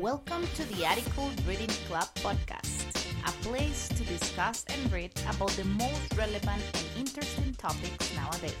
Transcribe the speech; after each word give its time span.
Welcome 0.00 0.44
to 0.56 0.64
the 0.74 0.84
Article 0.84 1.30
Reading 1.46 1.68
Club 1.86 2.08
podcast, 2.16 3.06
a 3.28 3.30
place 3.46 3.86
to 3.90 4.02
discuss 4.02 4.64
and 4.68 4.92
read 4.92 5.12
about 5.30 5.50
the 5.50 5.64
most 5.66 6.16
relevant 6.18 6.64
and 6.74 6.86
interesting 6.98 7.54
topics 7.54 8.12
nowadays. 8.16 8.56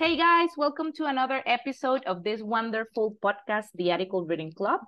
Hey 0.00 0.16
guys, 0.16 0.48
welcome 0.56 0.92
to 0.94 1.04
another 1.04 1.44
episode 1.46 2.02
of 2.06 2.24
this 2.24 2.42
wonderful 2.42 3.16
podcast, 3.22 3.66
the 3.76 3.92
Article 3.92 4.26
Reading 4.26 4.50
Club. 4.50 4.80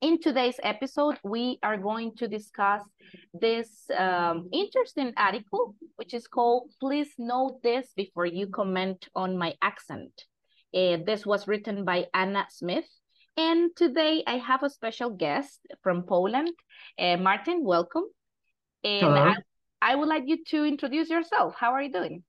In 0.00 0.20
today's 0.20 0.60
episode, 0.62 1.18
we 1.24 1.58
are 1.64 1.78
going 1.78 2.14
to 2.18 2.28
discuss 2.28 2.82
this 3.34 3.90
um, 3.98 4.48
interesting 4.52 5.12
article, 5.16 5.74
which 5.96 6.14
is 6.14 6.28
called 6.28 6.70
Please 6.78 7.08
Know 7.18 7.58
This 7.64 7.88
Before 7.96 8.26
You 8.26 8.46
Comment 8.46 9.04
on 9.16 9.36
My 9.36 9.54
Accent. 9.62 10.12
Uh, 10.74 10.98
this 11.04 11.24
was 11.24 11.48
written 11.48 11.84
by 11.84 12.06
Anna 12.12 12.46
Smith. 12.50 12.86
And 13.36 13.74
today 13.76 14.22
I 14.26 14.38
have 14.38 14.62
a 14.62 14.70
special 14.70 15.10
guest 15.10 15.60
from 15.82 16.02
Poland. 16.02 16.50
Uh, 16.98 17.16
Marcin, 17.16 17.64
welcome. 17.64 18.04
And 18.84 19.02
Hello. 19.02 19.22
I, 19.22 19.36
I 19.80 19.94
would 19.94 20.08
like 20.08 20.24
you 20.26 20.44
to 20.48 20.64
introduce 20.64 21.08
yourself. 21.08 21.54
How 21.58 21.72
are 21.72 21.82
you 21.82 21.92
doing? 21.92 22.22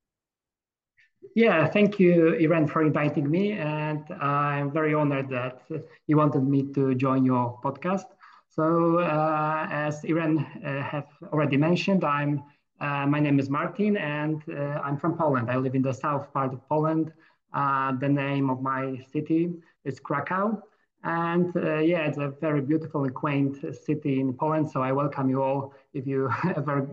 Yeah, 1.36 1.68
thank 1.68 1.99
you, 1.99 2.36
Irene, 2.36 2.68
for 2.68 2.82
inviting 2.82 3.30
me. 3.30 3.54
And 3.54 4.04
I'm 4.22 4.71
very 4.71 4.94
honored 4.94 5.30
that 5.30 5.62
you 6.08 6.18
wanted 6.18 6.44
me 6.44 6.71
to 6.74 6.96
join 6.96 7.26
your 7.26 7.60
podcast. 7.63 8.05
So, 8.49 8.99
uh, 8.99 9.68
as 9.70 10.04
Irene 10.05 10.40
uh, 10.66 10.82
have 10.82 11.08
already 11.32 11.58
mentioned, 11.58 12.04
I'm 12.04 12.44
uh, 12.82 13.05
my 13.05 13.20
name 13.20 13.40
is 13.40 13.49
Marcin, 13.49 13.98
and 13.98 14.41
uh, 14.49 14.80
I'm 14.84 14.98
from 14.98 15.18
Poland. 15.18 15.52
I 15.52 15.58
live 15.58 15.76
in 15.76 15.82
the 15.82 15.94
south 15.94 16.32
part 16.34 16.54
of 16.54 16.68
Poland. 16.70 17.12
Uh, 17.53 17.94
the 17.94 18.09
name 18.09 18.49
of 18.49 18.62
my 18.62 18.98
city 19.12 19.53
is 19.85 19.99
Krakow, 19.99 20.62
and 21.03 21.55
uh, 21.55 21.77
yeah, 21.80 22.05
it's 22.07 22.17
a 22.17 22.30
very 22.41 22.62
beautiful 22.62 23.03
and 23.03 23.13
quaint 23.13 23.57
city 23.76 24.20
in 24.20 24.34
Poland. 24.34 24.70
So 24.70 24.82
I 24.82 24.91
welcome 24.91 25.29
you 25.29 25.41
all 25.41 25.74
if 25.93 26.05
you 26.05 26.29
ever 26.55 26.87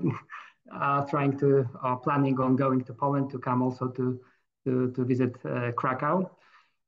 uh, 0.74 1.04
trying 1.06 1.38
to 1.38 1.68
or 1.82 1.96
planning 1.98 2.38
on 2.40 2.56
going 2.56 2.84
to 2.84 2.94
Poland 2.94 3.30
to 3.30 3.38
come 3.38 3.62
also 3.62 3.88
to 3.88 4.20
to, 4.64 4.90
to 4.92 5.04
visit 5.04 5.36
uh, 5.44 5.72
Krakow. 5.72 6.30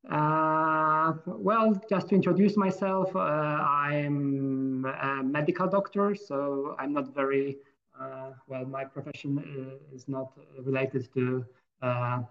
Uh, 0.09 1.13
well, 1.25 1.79
just 1.89 2.09
to 2.09 2.15
introduce 2.15 2.57
myself, 2.57 3.15
uh, 3.15 3.19
I'm 3.19 4.85
a 4.85 5.23
medical 5.23 5.67
doctor, 5.67 6.15
so 6.15 6.75
I'm 6.79 6.93
not 6.93 7.13
very 7.13 7.57
uh, 7.99 8.31
well. 8.47 8.65
My 8.65 8.85
profession 8.85 9.37
uh, 9.39 9.95
is 9.95 10.07
not 10.07 10.31
related 10.63 11.13
to 11.13 11.45
uh, 11.81 12.21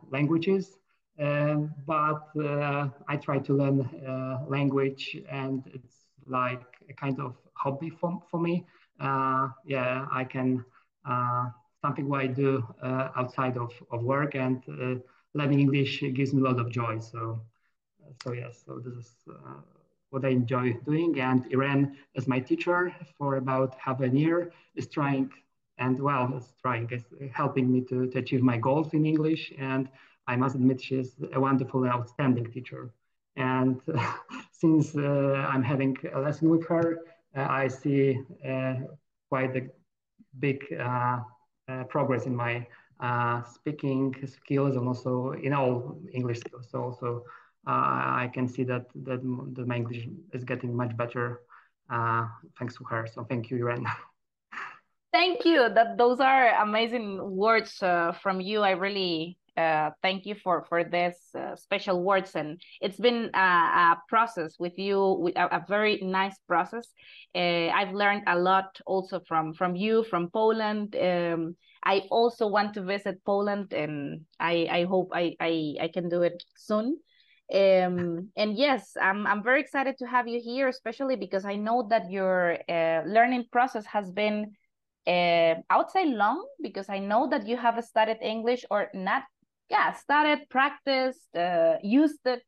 languages, 1.18 1.70
but 1.86 2.22
I 3.08 3.16
try 3.16 3.38
to 3.38 3.54
learn 3.54 3.88
language, 4.48 5.16
and 5.30 5.62
it's 5.74 5.96
like 6.26 6.62
a 6.88 6.92
kind 6.92 7.20
of 7.20 7.36
hobby 7.54 7.90
for, 7.90 8.22
for 8.30 8.40
me. 8.40 8.64
yeah, 9.00 10.06
I 10.12 10.24
can 10.24 10.64
something 11.80 12.08
what 12.08 12.20
I 12.20 12.26
do 12.26 12.64
uh, 12.82 13.08
outside 13.16 13.56
of, 13.56 13.72
of 13.90 14.02
work 14.02 14.34
and 14.34 14.62
uh, 14.68 14.96
learning 15.34 15.60
English 15.60 16.02
gives 16.14 16.32
me 16.34 16.40
a 16.40 16.44
lot 16.44 16.58
of 16.58 16.70
joy. 16.70 16.98
So, 16.98 17.40
so 18.22 18.32
yes, 18.32 18.62
so 18.66 18.78
this 18.78 18.94
is 18.94 19.12
uh, 19.30 19.60
what 20.10 20.24
I 20.24 20.28
enjoy 20.30 20.72
doing. 20.84 21.20
And 21.20 21.46
Irene, 21.52 21.96
as 22.16 22.26
my 22.26 22.40
teacher 22.40 22.94
for 23.16 23.36
about 23.36 23.76
half 23.78 24.00
a 24.00 24.08
year, 24.08 24.52
is 24.74 24.88
trying 24.88 25.30
and 25.78 26.00
well, 26.00 26.34
is 26.36 26.54
trying, 26.60 26.90
is 26.90 27.04
helping 27.32 27.72
me 27.72 27.82
to, 27.82 28.08
to 28.08 28.18
achieve 28.18 28.42
my 28.42 28.56
goals 28.56 28.94
in 28.94 29.06
English. 29.06 29.52
And 29.58 29.88
I 30.28 30.36
must 30.36 30.54
admit, 30.54 30.80
she's 30.80 31.16
a 31.32 31.40
wonderful 31.40 31.82
and 31.84 31.92
outstanding 31.92 32.46
teacher. 32.52 32.92
And 33.36 33.80
since 34.52 34.94
I'm 34.94 35.62
having 35.62 35.96
a 36.14 36.20
lesson 36.20 36.48
with 36.50 36.64
her, 36.68 36.98
I 37.34 37.68
see 37.68 38.20
quite 39.28 39.56
a 39.56 39.68
big 40.38 40.64
uh, 40.78 41.20
uh, 41.68 41.84
progress 41.84 42.26
in 42.26 42.34
my 42.34 42.66
uh, 43.00 43.42
speaking 43.44 44.14
skills 44.26 44.76
and 44.76 44.86
also 44.88 45.32
in 45.32 45.52
all 45.52 46.00
English 46.12 46.40
skills. 46.40 46.68
So 46.70 46.82
also 46.82 47.24
I 47.66 48.30
can 48.32 48.48
see 48.48 48.64
that, 48.64 48.86
that 49.04 49.20
that 49.54 49.66
my 49.66 49.76
English 49.76 50.08
is 50.32 50.44
getting 50.44 50.74
much 50.74 50.96
better 50.96 51.40
thanks 52.58 52.74
to 52.76 52.84
her. 52.84 53.06
So 53.06 53.24
thank 53.24 53.50
you, 53.50 53.58
Irene. 53.58 53.86
Thank 55.10 55.46
you. 55.46 55.70
That 55.70 55.96
those 55.96 56.20
are 56.20 56.50
amazing 56.62 57.18
words 57.34 57.82
uh, 57.82 58.12
from 58.22 58.42
you. 58.42 58.60
I 58.60 58.72
really 58.72 59.38
uh, 59.58 59.90
thank 60.02 60.24
you 60.24 60.34
for 60.34 60.64
for 60.68 60.84
this 60.84 61.16
uh, 61.34 61.56
special 61.56 62.02
words, 62.04 62.36
and 62.36 62.60
it's 62.80 63.00
been 63.00 63.30
a, 63.34 63.38
a 63.38 63.96
process 64.08 64.54
with 64.58 64.78
you, 64.78 65.16
with 65.20 65.36
a, 65.36 65.46
a 65.56 65.64
very 65.68 65.98
nice 66.00 66.38
process. 66.46 66.86
I've 67.34 67.92
learned 67.92 68.22
a 68.26 68.38
lot 68.38 68.80
also 68.86 69.20
from 69.26 69.52
from 69.54 69.74
you, 69.74 70.04
from 70.04 70.30
Poland. 70.30 70.94
Um, 70.96 71.56
I 71.84 72.02
also 72.10 72.46
want 72.46 72.74
to 72.74 72.82
visit 72.82 73.24
Poland, 73.24 73.72
and 73.72 74.20
I 74.38 74.68
I 74.70 74.84
hope 74.84 75.10
I 75.12 75.34
I, 75.40 75.74
I 75.80 75.88
can 75.88 76.08
do 76.08 76.22
it 76.22 76.42
soon. 76.56 76.98
Um, 77.52 78.30
and 78.36 78.56
yes, 78.56 78.92
I'm 79.00 79.26
I'm 79.26 79.42
very 79.42 79.60
excited 79.60 79.96
to 79.98 80.06
have 80.06 80.28
you 80.28 80.40
here, 80.40 80.68
especially 80.68 81.16
because 81.16 81.44
I 81.44 81.56
know 81.56 81.86
that 81.88 82.10
your 82.10 82.58
uh, 82.68 83.02
learning 83.06 83.46
process 83.50 83.86
has 83.86 84.10
been 84.10 84.52
uh, 85.06 85.54
say 85.88 86.04
long 86.04 86.46
because 86.62 86.88
I 86.88 86.98
know 86.98 87.28
that 87.30 87.46
you 87.46 87.56
have 87.56 87.82
studied 87.82 88.18
English 88.20 88.64
or 88.70 88.88
not. 88.92 89.22
Yeah, 89.70 89.92
started 89.92 90.48
practiced, 90.48 91.34
uh, 91.36 91.76
used 91.82 92.24
it 92.24 92.46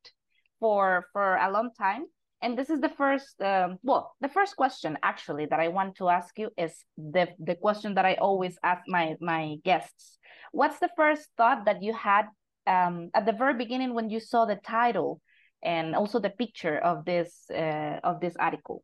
for 0.58 1.06
for 1.12 1.36
a 1.36 1.50
long 1.50 1.70
time. 1.78 2.06
And 2.42 2.56
this 2.56 2.70
is 2.70 2.80
the 2.80 2.88
first, 2.88 3.40
um, 3.42 3.78
well, 3.82 4.16
the 4.22 4.28
first 4.28 4.56
question 4.56 4.96
actually 5.02 5.44
that 5.46 5.60
I 5.60 5.68
want 5.68 5.96
to 5.96 6.08
ask 6.08 6.38
you 6.38 6.48
is 6.56 6.84
the 6.96 7.28
the 7.38 7.54
question 7.54 7.94
that 7.94 8.06
I 8.06 8.14
always 8.14 8.58
ask 8.62 8.82
my 8.88 9.16
my 9.20 9.56
guests. 9.64 10.18
What's 10.52 10.78
the 10.78 10.90
first 10.96 11.28
thought 11.36 11.66
that 11.66 11.82
you 11.82 11.92
had 11.92 12.26
um, 12.66 13.10
at 13.14 13.26
the 13.26 13.32
very 13.32 13.54
beginning 13.54 13.94
when 13.94 14.08
you 14.08 14.20
saw 14.20 14.46
the 14.46 14.56
title 14.56 15.20
and 15.62 15.94
also 15.94 16.18
the 16.18 16.30
picture 16.30 16.78
of 16.78 17.04
this 17.04 17.44
uh, 17.50 18.00
of 18.02 18.20
this 18.20 18.36
article? 18.36 18.82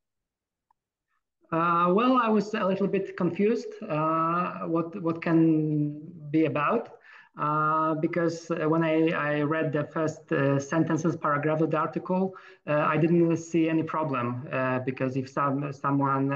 Uh, 1.50 1.92
well, 1.94 2.18
I 2.18 2.28
was 2.28 2.52
a 2.54 2.66
little 2.66 2.88
bit 2.88 3.16
confused 3.16 3.72
uh, 3.88 4.66
what 4.66 5.00
what 5.00 5.22
can 5.22 6.00
be 6.30 6.44
about 6.44 6.95
uh, 7.38 7.94
because 7.94 8.46
when 8.48 8.82
I, 8.82 9.10
I 9.10 9.42
read 9.42 9.72
the 9.72 9.84
first 9.84 10.32
uh, 10.32 10.58
sentences 10.58 11.16
paragraph 11.16 11.60
of 11.60 11.70
the 11.70 11.76
article, 11.76 12.34
uh, 12.66 12.72
I 12.72 12.96
didn't 12.96 13.36
see 13.36 13.68
any 13.68 13.82
problem 13.82 14.48
because 14.84 15.16
if 15.16 15.28
some 15.28 15.72
someone 15.72 16.28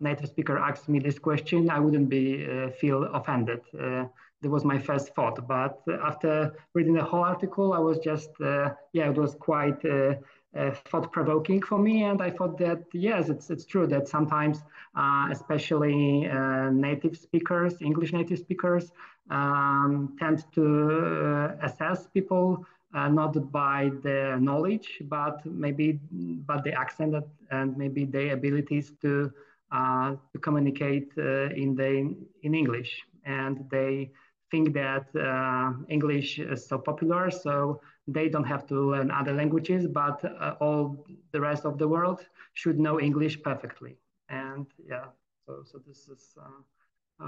native 0.00 0.28
speaker 0.28 0.58
asked 0.58 0.88
me 0.88 0.98
this 0.98 1.18
question, 1.18 1.70
I 1.70 1.78
wouldn't 1.78 2.08
be 2.08 2.46
feel 2.80 3.04
offended. 3.04 3.60
that 3.72 4.50
was 4.50 4.64
my 4.64 4.78
first 4.78 5.14
thought. 5.14 5.46
But 5.46 5.80
after 6.10 6.52
reading 6.74 6.94
the 6.94 7.04
whole 7.04 7.24
article, 7.24 7.72
I 7.72 7.78
was 7.78 7.98
just 7.98 8.30
yeah, 8.40 9.10
it 9.10 9.16
was 9.16 9.34
quite 9.36 9.80
uh, 10.54 10.70
thought 10.90 11.10
provoking 11.12 11.62
for 11.62 11.78
me. 11.78 12.04
And 12.04 12.20
I 12.20 12.30
thought 12.30 12.58
that, 12.58 12.84
yes, 12.92 13.28
it's, 13.28 13.48
it's 13.50 13.64
true 13.64 13.86
that 13.86 14.08
sometimes, 14.08 14.62
uh, 14.94 15.28
especially 15.30 16.28
uh, 16.28 16.70
native 16.70 17.16
speakers, 17.16 17.80
English 17.80 18.12
native 18.12 18.38
speakers, 18.38 18.92
um, 19.30 20.16
tend 20.18 20.44
to 20.52 21.56
assess 21.62 22.06
people 22.08 22.64
uh, 22.94 23.08
not 23.08 23.50
by 23.50 23.90
the 24.02 24.36
knowledge, 24.40 25.00
but 25.02 25.44
maybe 25.46 25.98
but 26.46 26.62
the 26.64 26.72
accent 26.72 27.14
and 27.50 27.76
maybe 27.76 28.04
the 28.04 28.30
abilities 28.30 28.92
to 29.00 29.32
uh, 29.72 30.14
to 30.32 30.38
communicate 30.38 31.10
uh, 31.16 31.48
in 31.54 31.74
the 31.74 32.14
in 32.42 32.54
English, 32.54 33.06
and 33.24 33.64
they 33.70 34.10
think 34.50 34.74
that 34.74 35.06
English 35.88 36.38
is 36.38 36.66
so 36.66 36.76
popular, 36.78 37.30
so 37.30 37.80
they 38.06 38.28
don't 38.28 38.44
have 38.44 38.66
to 38.66 38.90
learn 38.90 39.10
other 39.10 39.32
languages, 39.32 39.86
but 39.86 40.22
uh, 40.24 40.54
all 40.60 41.06
the 41.32 41.40
rest 41.40 41.64
of 41.64 41.78
the 41.78 41.88
world 41.88 42.20
should 42.52 42.78
know 42.78 43.00
English 43.00 43.42
perfectly. 43.42 43.96
And 44.28 44.66
yeah, 44.86 45.06
so, 45.46 45.62
so 45.64 45.78
this 45.86 46.08
is 46.08 46.36
uh, 46.38 46.42
uh, 46.42 46.71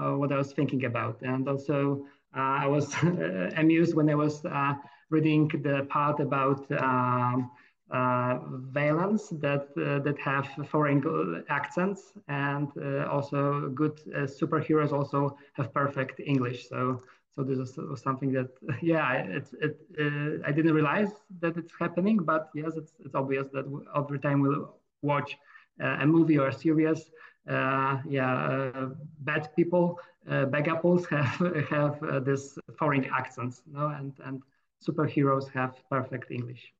what 0.03 0.31
I 0.31 0.37
was 0.37 0.51
thinking 0.53 0.85
about. 0.85 1.21
And 1.21 1.47
also, 1.47 2.05
uh, 2.35 2.39
I 2.39 2.67
was 2.67 2.93
amused 3.55 3.95
when 3.95 4.09
I 4.09 4.15
was 4.15 4.43
uh, 4.45 4.73
reading 5.09 5.47
the 5.47 5.85
part 5.89 6.19
about 6.19 6.69
um, 6.71 7.49
uh, 7.91 8.37
villains 8.73 9.29
that 9.29 9.73
that 9.75 10.17
have 10.19 10.47
foreign 10.67 11.01
accents, 11.49 12.13
and 12.27 12.67
also 13.09 13.69
good 13.69 13.95
superheroes 14.39 14.91
also 14.91 15.37
have 15.53 15.73
perfect 15.73 16.19
English. 16.19 16.67
So 16.69 17.01
so 17.35 17.43
this 17.43 17.57
was 17.77 18.01
something 18.01 18.31
that 18.31 18.47
yeah 18.81 19.13
it, 19.37 19.47
it 19.61 19.73
uh, 19.99 20.47
i 20.47 20.51
didn't 20.51 20.73
realize 20.73 21.11
that 21.39 21.57
it's 21.57 21.73
happening 21.79 22.17
but 22.17 22.49
yes 22.53 22.73
it's, 22.75 22.93
it's 23.03 23.15
obvious 23.15 23.47
that 23.53 23.65
every 23.95 24.19
time 24.19 24.41
we'll 24.41 24.73
watch 25.01 25.37
uh, 25.83 25.97
a 25.99 26.05
movie 26.05 26.37
or 26.37 26.47
a 26.47 26.53
series 26.53 26.99
uh, 27.09 27.14
yeah 27.47 28.71
uh, 28.75 28.89
bad 29.19 29.49
people 29.55 29.99
uh, 30.29 30.45
bad 30.45 30.67
apples 30.67 31.05
have 31.09 31.39
have 31.69 32.01
uh, 32.03 32.19
this 32.19 32.57
foreign 32.79 33.05
accents 33.05 33.61
know, 33.71 33.87
and 33.89 34.13
and 34.25 34.41
superheroes 34.85 35.49
have 35.51 35.75
perfect 35.89 36.31
english. 36.31 36.73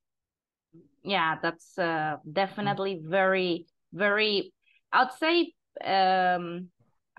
Yeah, 1.04 1.36
that's 1.42 1.78
uh, 1.78 2.18
definitely 2.32 3.00
very, 3.04 3.68
very, 3.94 4.52
I'd 4.92 5.12
say, 5.14 5.54
um, 5.84 6.70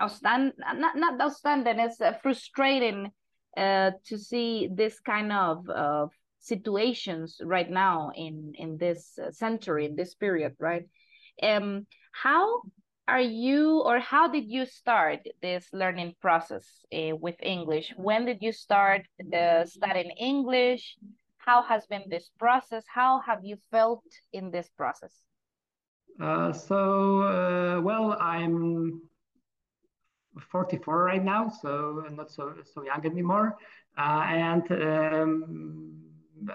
outstanding, 0.01 0.53
not, 0.75 0.97
not 0.97 1.21
outstanding, 1.21 1.79
it's 1.79 2.01
uh, 2.01 2.13
frustrating 2.21 3.11
uh, 3.55 3.91
to 4.07 4.17
see 4.17 4.69
this 4.71 4.99
kind 4.99 5.31
of, 5.31 5.69
of 5.69 6.11
situations 6.39 7.39
right 7.43 7.69
now 7.69 8.11
in, 8.13 8.53
in 8.55 8.77
this 8.77 9.17
century, 9.31 9.85
in 9.85 9.95
this 9.95 10.15
period, 10.15 10.55
right? 10.59 10.83
Um, 11.41 11.87
how 12.11 12.63
are 13.07 13.21
you 13.21 13.81
or 13.85 13.99
how 13.99 14.27
did 14.27 14.49
you 14.49 14.65
start 14.65 15.19
this 15.41 15.67
learning 15.71 16.13
process 16.21 16.65
uh, 16.93 17.15
with 17.15 17.35
English? 17.41 17.93
When 17.95 18.25
did 18.25 18.39
you 18.41 18.51
start 18.51 19.03
uh, 19.33 19.65
studying 19.65 20.11
English? 20.19 20.97
How 21.37 21.61
has 21.63 21.85
been 21.87 22.03
this 22.09 22.29
process? 22.37 22.83
How 22.87 23.21
have 23.25 23.39
you 23.43 23.57
felt 23.71 24.03
in 24.33 24.51
this 24.51 24.69
process? 24.75 25.13
Uh, 26.19 26.51
so, 26.51 27.21
uh, 27.21 27.81
well, 27.81 28.17
I'm 28.19 29.01
44 30.51 31.03
right 31.03 31.23
now, 31.23 31.49
so 31.49 32.03
not 32.11 32.29
so 32.31 32.55
so 32.63 32.83
young 32.83 33.05
anymore. 33.05 33.55
Uh, 33.97 34.25
and 34.27 34.71
um, 34.71 35.93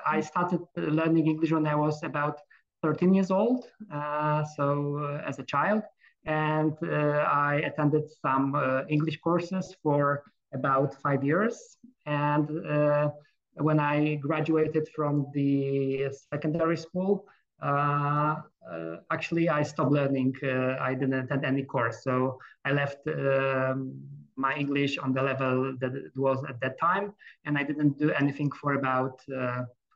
I 0.06 0.20
started 0.20 0.60
learning 0.76 1.26
English 1.26 1.52
when 1.52 1.66
I 1.66 1.74
was 1.74 2.02
about 2.02 2.40
13 2.82 3.14
years 3.14 3.30
old, 3.30 3.66
uh, 3.92 4.44
so 4.56 5.20
as 5.24 5.38
a 5.38 5.44
child 5.44 5.82
and 6.24 6.72
uh, 6.82 7.26
I 7.28 7.62
attended 7.66 8.04
some 8.10 8.54
uh, 8.54 8.82
English 8.88 9.18
courses 9.20 9.74
for 9.82 10.22
about 10.54 10.94
five 11.02 11.24
years. 11.24 11.76
And 12.06 12.48
uh, 12.66 13.10
when 13.54 13.80
I 13.80 14.16
graduated 14.16 14.88
from 14.94 15.26
the 15.34 16.08
secondary 16.32 16.76
school, 16.76 17.26
uh, 17.62 18.36
uh, 18.70 18.96
actually 19.10 19.48
I 19.48 19.62
stopped 19.62 19.92
learning. 19.92 20.34
Uh, 20.42 20.76
I 20.80 20.94
didn't 20.94 21.14
attend 21.14 21.44
any 21.44 21.62
course, 21.62 22.02
so 22.02 22.38
I 22.64 22.72
left 22.72 23.06
um, 23.06 24.00
my 24.36 24.54
English 24.54 24.98
on 24.98 25.12
the 25.12 25.22
level 25.22 25.76
that 25.80 25.94
it 25.94 26.16
was 26.16 26.42
at 26.48 26.60
that 26.60 26.78
time, 26.78 27.12
and 27.44 27.58
I 27.58 27.62
didn't 27.62 27.98
do 27.98 28.10
anything 28.12 28.50
for 28.50 28.74
about 28.74 29.20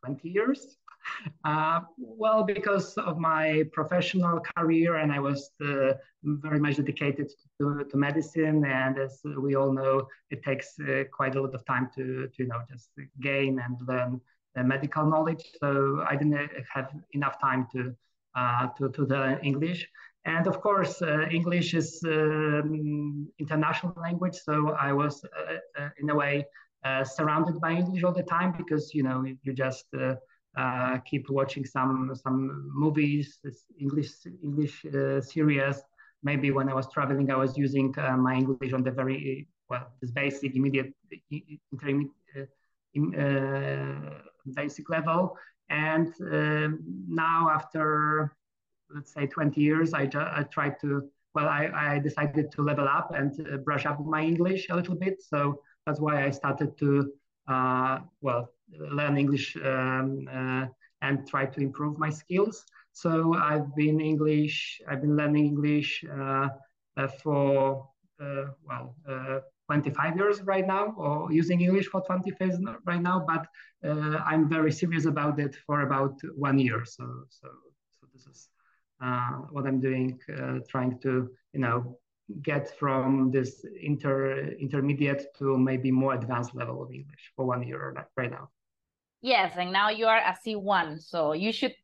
20 0.05 0.28
years. 0.28 0.76
Uh, 1.44 1.80
well, 1.98 2.44
because 2.44 2.94
of 2.98 3.18
my 3.18 3.64
professional 3.72 4.40
career, 4.56 4.96
and 4.96 5.12
I 5.12 5.20
was 5.20 5.50
uh, 5.64 5.92
very 6.22 6.60
much 6.60 6.76
dedicated 6.76 7.30
to, 7.60 7.84
to, 7.90 7.96
medicine. 7.96 8.64
And 8.64 8.98
as 8.98 9.20
we 9.24 9.54
all 9.54 9.72
know, 9.72 10.08
it 10.30 10.42
takes 10.42 10.78
uh, 10.80 11.04
quite 11.12 11.36
a 11.36 11.40
lot 11.40 11.54
of 11.54 11.64
time 11.64 11.88
to, 11.96 12.28
to 12.28 12.42
you 12.42 12.48
know 12.48 12.60
just 12.70 12.90
gain 13.20 13.60
and 13.60 13.76
learn 13.86 14.20
medical 14.56 15.04
knowledge. 15.06 15.44
So 15.60 16.02
I 16.08 16.16
didn't 16.16 16.50
have 16.72 16.90
enough 17.12 17.40
time 17.40 17.66
to 17.72 17.94
uh, 18.36 18.68
to, 18.78 18.90
to 18.90 19.02
learn 19.04 19.38
English. 19.42 19.88
And 20.24 20.46
of 20.46 20.60
course, 20.60 21.00
uh, 21.00 21.26
English 21.30 21.72
is 21.72 22.02
um, 22.04 23.28
international 23.38 23.94
language. 23.96 24.34
So 24.34 24.70
I 24.70 24.92
was, 24.92 25.24
in 25.98 26.10
a 26.10 26.14
way, 26.14 26.44
surrounded 27.04 27.60
by 27.60 27.70
English 27.72 28.02
all 28.02 28.12
the 28.12 28.24
time 28.24 28.52
because 28.56 28.92
you 28.92 29.02
know 29.04 29.24
you 29.24 29.52
just 29.52 29.86
uh, 30.56 30.98
keep 30.98 31.28
watching 31.28 31.64
some 31.64 32.14
some 32.14 32.70
movies, 32.72 33.38
English 33.78 34.12
English 34.42 34.84
uh, 34.86 35.20
series. 35.20 35.82
Maybe 36.22 36.50
when 36.50 36.68
I 36.68 36.74
was 36.74 36.88
traveling, 36.92 37.30
I 37.30 37.36
was 37.36 37.58
using 37.58 37.94
uh, 37.98 38.16
my 38.16 38.34
English 38.34 38.72
on 38.72 38.82
the 38.82 38.90
very 38.90 39.46
well, 39.68 39.86
this 40.00 40.10
basic, 40.10 40.56
immediate, 40.56 40.94
intermediate, 41.72 42.10
uh, 42.36 43.20
uh, 43.20 44.20
basic 44.54 44.88
level. 44.88 45.36
And 45.68 46.08
um, 46.32 46.80
now, 47.08 47.50
after 47.50 48.34
let's 48.94 49.12
say 49.12 49.26
20 49.26 49.60
years, 49.60 49.92
I, 49.92 50.08
I 50.14 50.44
tried 50.44 50.80
to 50.80 51.10
well, 51.34 51.48
I, 51.48 51.68
I, 51.74 51.98
decided 51.98 52.50
to 52.52 52.62
level 52.62 52.88
up 52.88 53.12
and 53.14 53.62
brush 53.62 53.84
up 53.84 54.00
my 54.00 54.22
English 54.22 54.68
a 54.70 54.74
little 54.74 54.94
bit. 54.94 55.20
So 55.20 55.60
that's 55.84 56.00
why 56.00 56.24
I 56.24 56.30
started 56.30 56.78
to, 56.78 57.12
well, 58.22 58.48
learn 58.68 59.16
English 59.16 59.56
um, 59.56 60.28
uh, 60.32 60.66
and 61.02 61.26
try 61.28 61.46
to 61.46 61.60
improve 61.60 61.98
my 61.98 62.10
skills. 62.10 62.64
So 62.92 63.34
I've 63.34 63.74
been 63.76 64.00
English, 64.00 64.80
I've 64.88 65.02
been 65.02 65.16
learning 65.16 65.46
English 65.46 66.04
uh, 66.10 66.48
uh, 66.96 67.08
for, 67.22 67.88
well, 68.18 68.94
25 69.66 70.16
years 70.16 70.42
right 70.42 70.66
now, 70.66 70.94
or 70.96 71.32
using 71.32 71.60
English 71.60 71.86
for 71.88 72.00
25 72.02 72.48
years 72.48 72.60
right 72.84 73.02
now, 73.02 73.24
but 73.26 73.46
uh, 73.84 74.18
I'm 74.24 74.48
very 74.48 74.72
serious 74.72 75.06
about 75.06 75.38
it 75.40 75.56
for 75.66 75.82
about 75.82 76.14
one 76.34 76.58
year. 76.58 76.84
So, 76.84 77.04
so, 77.28 77.48
so 77.90 78.06
this 78.14 78.26
is 78.26 78.48
uh, 79.02 79.32
what 79.50 79.66
I'm 79.66 79.80
doing, 79.80 80.18
uh, 80.38 80.60
trying 80.68 80.98
to, 81.00 81.30
you 81.52 81.60
know, 81.60 81.98
get 82.42 82.76
from 82.78 83.30
this 83.30 83.64
inter 83.80 84.48
intermediate 84.58 85.26
to 85.38 85.56
maybe 85.58 85.90
more 85.90 86.14
advanced 86.14 86.54
level 86.54 86.82
of 86.82 86.92
English 86.92 87.32
for 87.36 87.46
one 87.46 87.62
year 87.62 87.94
right 88.16 88.30
now. 88.30 88.48
Yes, 89.22 89.54
and 89.56 89.72
now 89.72 89.90
you 89.90 90.06
are 90.06 90.18
a 90.18 90.36
C1, 90.44 91.00
so 91.00 91.32
you 91.32 91.52
should 91.52 91.74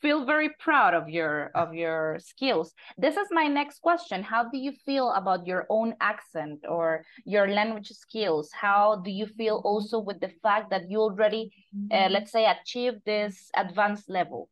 feel 0.00 0.24
very 0.24 0.50
proud 0.60 0.94
of 0.94 1.08
your 1.08 1.50
of 1.54 1.74
your 1.74 2.18
skills. 2.20 2.72
This 2.96 3.16
is 3.16 3.28
my 3.30 3.46
next 3.46 3.80
question. 3.80 4.22
How 4.22 4.48
do 4.48 4.58
you 4.58 4.72
feel 4.86 5.10
about 5.12 5.46
your 5.46 5.66
own 5.68 5.94
accent 6.00 6.64
or 6.68 7.04
your 7.24 7.48
language 7.48 7.88
skills? 7.88 8.50
How 8.52 8.96
do 9.04 9.10
you 9.10 9.26
feel 9.26 9.60
also 9.64 9.98
with 9.98 10.20
the 10.20 10.32
fact 10.42 10.70
that 10.70 10.90
you 10.90 11.00
already, 11.00 11.52
uh, 11.90 12.08
let's 12.10 12.32
say, 12.32 12.46
achieved 12.46 13.04
this 13.04 13.50
advanced 13.56 14.08
level? 14.08 14.48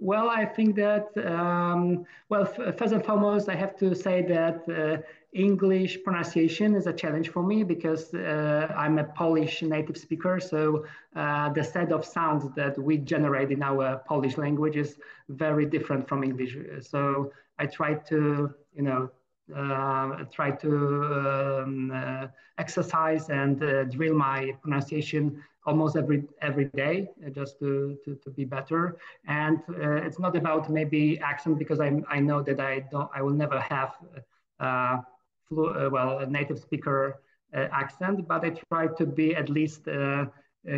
Well, 0.00 0.28
I 0.28 0.44
think 0.44 0.76
that, 0.76 1.08
um, 1.26 2.06
well, 2.28 2.44
first 2.46 2.92
and 2.92 3.04
foremost, 3.04 3.48
I 3.48 3.56
have 3.56 3.76
to 3.78 3.96
say 3.96 4.22
that 4.22 4.62
uh, 4.68 5.02
English 5.32 6.02
pronunciation 6.04 6.74
is 6.74 6.86
a 6.86 6.92
challenge 6.92 7.28
for 7.28 7.42
me 7.42 7.62
because 7.62 8.14
uh, 8.14 8.72
I'm 8.76 8.98
a 8.98 9.04
Polish 9.04 9.62
native 9.62 9.96
speaker. 9.96 10.40
So 10.40 10.86
uh, 11.14 11.50
the 11.50 11.62
set 11.62 11.92
of 11.92 12.04
sounds 12.04 12.44
that 12.56 12.78
we 12.78 12.96
generate 12.96 13.50
in 13.50 13.62
our 13.62 14.02
Polish 14.06 14.38
language 14.38 14.76
is 14.76 14.98
very 15.28 15.66
different 15.66 16.08
from 16.08 16.24
English. 16.24 16.56
So 16.80 17.30
I 17.58 17.66
try 17.66 17.94
to, 17.94 18.54
you 18.74 18.82
know, 18.82 19.10
uh, 19.54 20.24
try 20.30 20.50
to 20.50 21.62
um, 21.64 21.90
uh, 21.94 22.26
exercise 22.58 23.30
and 23.30 23.62
uh, 23.62 23.84
drill 23.84 24.14
my 24.14 24.52
pronunciation 24.62 25.42
almost 25.66 25.96
every 25.96 26.24
every 26.42 26.66
day 26.66 27.08
uh, 27.26 27.30
just 27.30 27.58
to, 27.58 27.96
to, 28.04 28.14
to 28.16 28.30
be 28.30 28.44
better. 28.44 28.96
And 29.26 29.58
it's 29.68 30.18
not 30.18 30.36
about 30.36 30.70
maybe 30.70 31.18
accent 31.20 31.58
because 31.58 31.80
I, 31.80 32.00
I 32.10 32.20
know 32.20 32.42
that 32.42 32.60
I 32.60 32.80
don't 32.90 33.10
I 33.14 33.22
will 33.22 33.32
never 33.32 33.58
have 33.58 33.94
uh, 34.60 34.98
flu, 35.48 35.90
well 35.90 36.18
a 36.18 36.26
native 36.26 36.58
speaker 36.58 37.20
accent, 37.54 38.28
but 38.28 38.44
I 38.44 38.50
try 38.70 38.86
to 38.86 39.06
be 39.06 39.34
at 39.34 39.48
least 39.48 39.88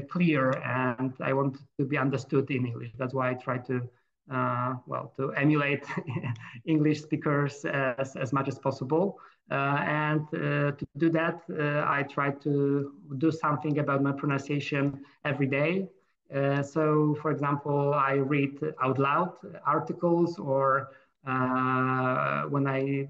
clear 0.08 0.50
and 0.50 1.12
I 1.20 1.32
want 1.32 1.58
to 1.78 1.84
be 1.84 1.98
understood 1.98 2.50
in 2.50 2.66
English. 2.66 2.92
That's 2.98 3.14
why 3.14 3.30
I 3.30 3.34
try 3.34 3.58
to 3.58 3.88
uh, 4.30 4.74
well, 4.86 5.12
to 5.16 5.32
emulate 5.32 5.84
English 6.64 7.02
speakers 7.02 7.64
as, 7.64 8.16
as 8.16 8.32
much 8.32 8.48
as 8.48 8.58
possible. 8.58 9.18
Uh, 9.50 9.54
and 9.84 10.20
uh, 10.28 10.70
to 10.72 10.86
do 10.98 11.10
that, 11.10 11.42
uh, 11.50 11.84
I 11.86 12.04
try 12.04 12.30
to 12.30 12.92
do 13.18 13.30
something 13.32 13.78
about 13.80 14.02
my 14.02 14.12
pronunciation 14.12 15.02
every 15.24 15.46
day. 15.46 15.88
Uh, 16.32 16.62
so, 16.62 17.16
for 17.20 17.32
example, 17.32 17.92
I 17.92 18.12
read 18.12 18.60
out 18.80 19.00
loud 19.00 19.32
articles, 19.66 20.38
or 20.38 20.90
uh, 21.26 22.42
when 22.42 22.68
I 22.68 23.08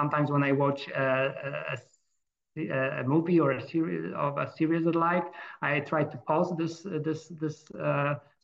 sometimes 0.00 0.28
when 0.34 0.42
I 0.50 0.52
watch 0.64 0.82
a, 0.88 1.10
a, 1.72 3.00
a, 3.00 3.04
movie 3.04 3.38
or 3.44 3.50
a 3.52 3.62
series 3.72 4.12
of 4.26 4.32
a 4.44 4.46
series 4.58 4.86
I 4.86 4.94
like, 5.10 5.26
I 5.62 5.80
try 5.92 6.02
to 6.12 6.16
pause 6.30 6.50
this 6.60 6.74
this 7.06 7.20
this 7.42 7.56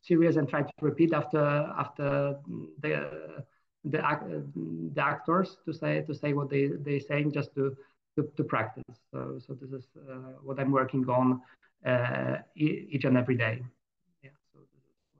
series 0.09 0.37
and 0.37 0.45
try 0.53 0.61
to 0.61 0.73
repeat 0.89 1.11
after 1.21 1.43
after 1.83 2.07
the 2.83 2.93
the, 3.91 3.99
the 4.95 5.03
actors 5.13 5.49
to 5.65 5.71
say 5.81 5.93
to 6.07 6.13
say 6.21 6.29
what 6.37 6.47
they 6.53 6.63
they 6.87 6.97
saying 7.09 7.29
just 7.37 7.49
to 7.55 7.63
to, 8.15 8.21
to 8.37 8.43
practice. 8.53 8.95
So 9.11 9.19
so 9.45 9.49
this 9.61 9.71
is 9.79 9.85
uh, 10.11 10.33
what 10.45 10.55
I'm 10.61 10.71
working 10.81 11.03
on 11.19 11.41
uh, 11.91 12.35
each 12.55 13.05
and 13.09 13.17
every 13.17 13.37
day. 13.45 13.55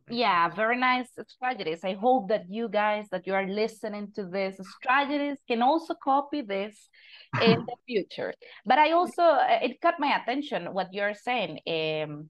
Yeah. 0.10 0.50
Very 0.50 0.78
nice 0.78 1.10
strategies. 1.28 1.84
I 1.84 1.94
hope 1.94 2.30
that 2.30 2.46
you 2.50 2.70
guys 2.70 3.08
that 3.12 3.28
you 3.28 3.34
are 3.34 3.46
listening 3.48 4.12
to 4.16 4.26
this 4.26 4.58
strategies 4.80 5.38
can 5.48 5.62
also 5.62 5.96
copy 6.02 6.42
this 6.42 6.90
in 7.44 7.66
the 7.66 7.76
future. 7.88 8.34
But 8.66 8.80
I 8.80 8.92
also 8.92 9.24
it 9.62 9.82
caught 9.82 10.00
my 10.00 10.18
attention 10.22 10.74
what 10.74 10.94
you're 10.94 11.14
saying. 11.14 11.60
Um, 11.68 12.30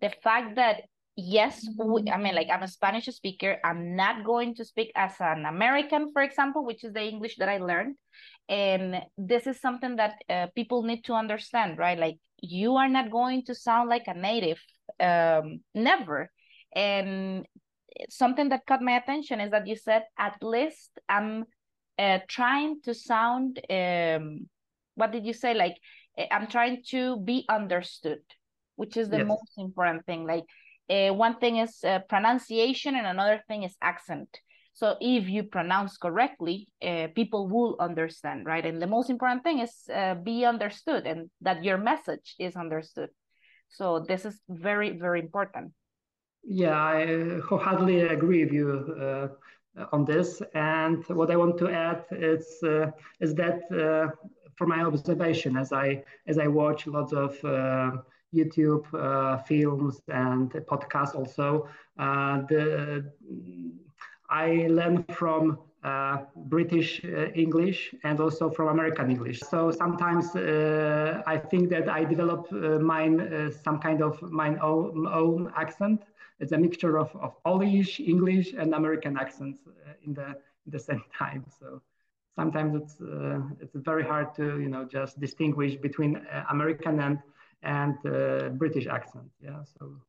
the 0.00 0.10
fact 0.22 0.56
that 0.56 0.82
yes 1.16 1.66
we, 1.76 2.08
i 2.12 2.16
mean 2.16 2.32
like 2.32 2.46
i'm 2.48 2.62
a 2.62 2.68
spanish 2.68 3.06
speaker 3.06 3.58
i'm 3.64 3.96
not 3.96 4.24
going 4.24 4.54
to 4.54 4.64
speak 4.64 4.92
as 4.94 5.10
an 5.18 5.46
american 5.46 6.12
for 6.12 6.22
example 6.22 6.64
which 6.64 6.84
is 6.84 6.92
the 6.92 7.02
english 7.02 7.34
that 7.38 7.48
i 7.48 7.58
learned 7.58 7.96
and 8.48 9.02
this 9.16 9.48
is 9.48 9.60
something 9.60 9.96
that 9.96 10.14
uh, 10.30 10.46
people 10.54 10.84
need 10.84 11.04
to 11.04 11.14
understand 11.14 11.76
right 11.76 11.98
like 11.98 12.18
you 12.40 12.76
are 12.76 12.88
not 12.88 13.10
going 13.10 13.44
to 13.44 13.52
sound 13.52 13.88
like 13.88 14.04
a 14.06 14.14
native 14.14 14.60
um, 15.00 15.58
never 15.74 16.30
And 16.72 17.46
something 18.10 18.48
that 18.50 18.66
caught 18.66 18.82
my 18.82 18.96
attention 18.96 19.40
is 19.40 19.50
that 19.50 19.66
you 19.66 19.76
said, 19.76 20.04
at 20.18 20.36
least 20.42 20.90
I'm 21.08 21.44
uh, 21.98 22.18
trying 22.28 22.80
to 22.82 22.94
sound, 22.94 23.60
um, 23.70 24.48
what 24.94 25.12
did 25.12 25.26
you 25.26 25.32
say? 25.32 25.54
Like, 25.54 25.76
eh, 26.16 26.26
I'm 26.30 26.46
trying 26.46 26.82
to 26.90 27.18
be 27.20 27.44
understood, 27.48 28.20
which 28.76 28.96
is 28.96 29.08
the 29.08 29.18
yes. 29.18 29.26
most 29.26 29.52
important 29.56 30.06
thing. 30.06 30.26
Like, 30.26 30.44
uh, 30.88 31.12
one 31.12 31.38
thing 31.38 31.56
is 31.56 31.82
uh, 31.84 32.00
pronunciation 32.08 32.94
and 32.94 33.06
another 33.06 33.42
thing 33.48 33.62
is 33.62 33.76
accent. 33.82 34.28
So 34.72 34.96
if 35.00 35.28
you 35.28 35.42
pronounce 35.42 35.96
correctly, 35.96 36.68
uh, 36.80 37.08
people 37.14 37.48
will 37.48 37.76
understand, 37.80 38.46
right? 38.46 38.64
And 38.64 38.80
the 38.80 38.86
most 38.86 39.10
important 39.10 39.42
thing 39.42 39.58
is 39.58 39.72
uh, 39.92 40.14
be 40.14 40.44
understood 40.44 41.04
and 41.04 41.30
that 41.40 41.64
your 41.64 41.78
message 41.78 42.36
is 42.38 42.54
understood. 42.54 43.10
So 43.70 44.04
this 44.06 44.24
is 44.24 44.40
very, 44.48 44.96
very 44.96 45.18
important. 45.18 45.72
Yeah, 46.50 46.82
I 46.82 47.40
wholeheartedly 47.40 48.00
agree 48.00 48.44
with 48.44 48.52
you 48.54 48.70
uh, 48.98 49.28
on 49.92 50.04
this. 50.04 50.40
And 50.54 51.04
what 51.08 51.30
I 51.30 51.36
want 51.36 51.58
to 51.58 51.68
add 51.68 52.04
is 52.10 52.62
uh, 52.62 52.90
is 53.20 53.34
that 53.34 53.60
uh, 53.70 54.10
from 54.56 54.70
my 54.70 54.82
observation, 54.82 55.56
as 55.56 55.72
I 55.72 56.02
as 56.26 56.38
I 56.38 56.46
watch 56.46 56.86
lots 56.86 57.12
of 57.12 57.38
YouTube 58.34 58.86
films 59.46 60.00
and 60.08 60.50
podcasts, 60.66 61.14
also 61.14 61.68
the 61.96 63.12
I 64.30 64.66
learn 64.70 65.04
from 65.04 65.58
uh, 65.84 66.18
British 66.36 67.04
uh, 67.04 67.30
English 67.34 67.94
and 68.04 68.20
also 68.20 68.50
from 68.50 68.68
American 68.68 69.10
English. 69.10 69.40
So 69.40 69.70
sometimes 69.70 70.34
uh, 70.34 71.22
I 71.26 71.38
think 71.38 71.70
that 71.70 71.88
I 71.88 72.04
develop 72.04 72.50
mine 72.52 73.52
some 73.64 73.78
kind 73.78 74.02
of 74.02 74.20
my 74.22 74.56
own, 74.58 75.06
own, 75.06 75.52
accent. 75.56 76.02
It's 76.40 76.52
a 76.52 76.58
mixture 76.58 76.98
of, 76.98 77.14
of 77.16 77.42
Polish, 77.44 78.00
English, 78.00 78.52
and 78.52 78.74
American 78.74 79.16
accents 79.16 79.60
uh, 79.66 79.92
in 80.04 80.14
the 80.14 80.28
in 80.66 80.70
the 80.70 80.78
same 80.90 81.04
time. 81.16 81.44
So 81.58 81.82
sometimes 82.34 82.74
it's 82.74 83.00
uh, 83.00 83.40
it's 83.60 83.74
very 83.74 84.04
hard 84.04 84.34
to 84.36 84.60
you 84.60 84.68
know 84.68 84.84
just 84.84 85.20
distinguish 85.20 85.76
between 85.76 86.16
uh, 86.16 86.44
American 86.50 87.00
and 87.00 87.18
and 87.62 87.94
uh, 88.06 88.50
British 88.50 88.86
accent. 88.86 89.30
Yeah. 89.42 89.62
So 89.78 90.00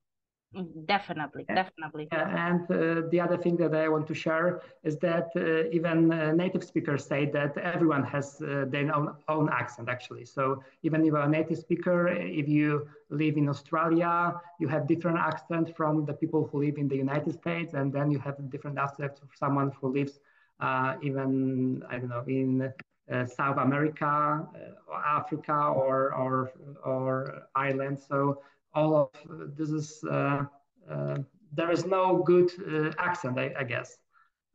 Definitely, 0.85 1.45
definitely. 1.47 2.07
Yeah, 2.11 2.47
and 2.47 2.61
uh, 2.71 3.07
the 3.11 3.21
other 3.21 3.37
thing 3.37 3.55
that 3.57 3.75
I 3.75 3.87
want 3.87 4.07
to 4.07 4.15
share 4.15 4.61
is 4.83 4.97
that 4.97 5.29
uh, 5.35 5.69
even 5.69 6.11
uh, 6.11 6.31
native 6.31 6.63
speakers 6.63 7.05
say 7.05 7.29
that 7.31 7.55
everyone 7.57 8.03
has 8.03 8.41
uh, 8.41 8.65
their 8.67 8.93
own, 8.95 9.15
own 9.27 9.49
accent, 9.49 9.89
actually. 9.89 10.25
So 10.25 10.63
even 10.81 11.01
if 11.01 11.07
you're 11.07 11.19
a 11.19 11.29
native 11.29 11.59
speaker, 11.59 12.07
if 12.07 12.47
you 12.47 12.87
live 13.11 13.37
in 13.37 13.47
Australia, 13.47 14.41
you 14.59 14.67
have 14.67 14.87
different 14.87 15.19
accent 15.19 15.75
from 15.77 16.05
the 16.05 16.13
people 16.13 16.49
who 16.51 16.63
live 16.65 16.79
in 16.79 16.87
the 16.87 16.97
United 16.97 17.33
States, 17.33 17.75
and 17.75 17.93
then 17.93 18.09
you 18.09 18.17
have 18.17 18.35
different 18.49 18.79
accent 18.79 19.19
of 19.21 19.29
someone 19.35 19.71
who 19.79 19.93
lives 19.93 20.19
uh, 20.61 20.95
even, 21.03 21.83
I 21.87 21.99
don't 21.99 22.09
know, 22.09 22.23
in 22.27 22.73
uh, 23.11 23.25
South 23.27 23.57
America, 23.59 24.47
or 24.87 24.97
Africa, 25.05 25.53
or, 25.53 26.11
or, 26.15 26.51
or 26.83 27.43
Ireland. 27.55 27.99
So 27.99 28.41
all 28.73 28.95
of 28.95 29.57
this 29.57 29.69
is 29.69 30.03
uh, 30.09 30.43
uh, 30.89 31.17
there 31.51 31.71
is 31.71 31.85
no 31.85 32.23
good 32.23 32.51
uh, 32.67 32.91
accent, 32.99 33.39
I, 33.39 33.51
I 33.59 33.63
guess. 33.63 33.97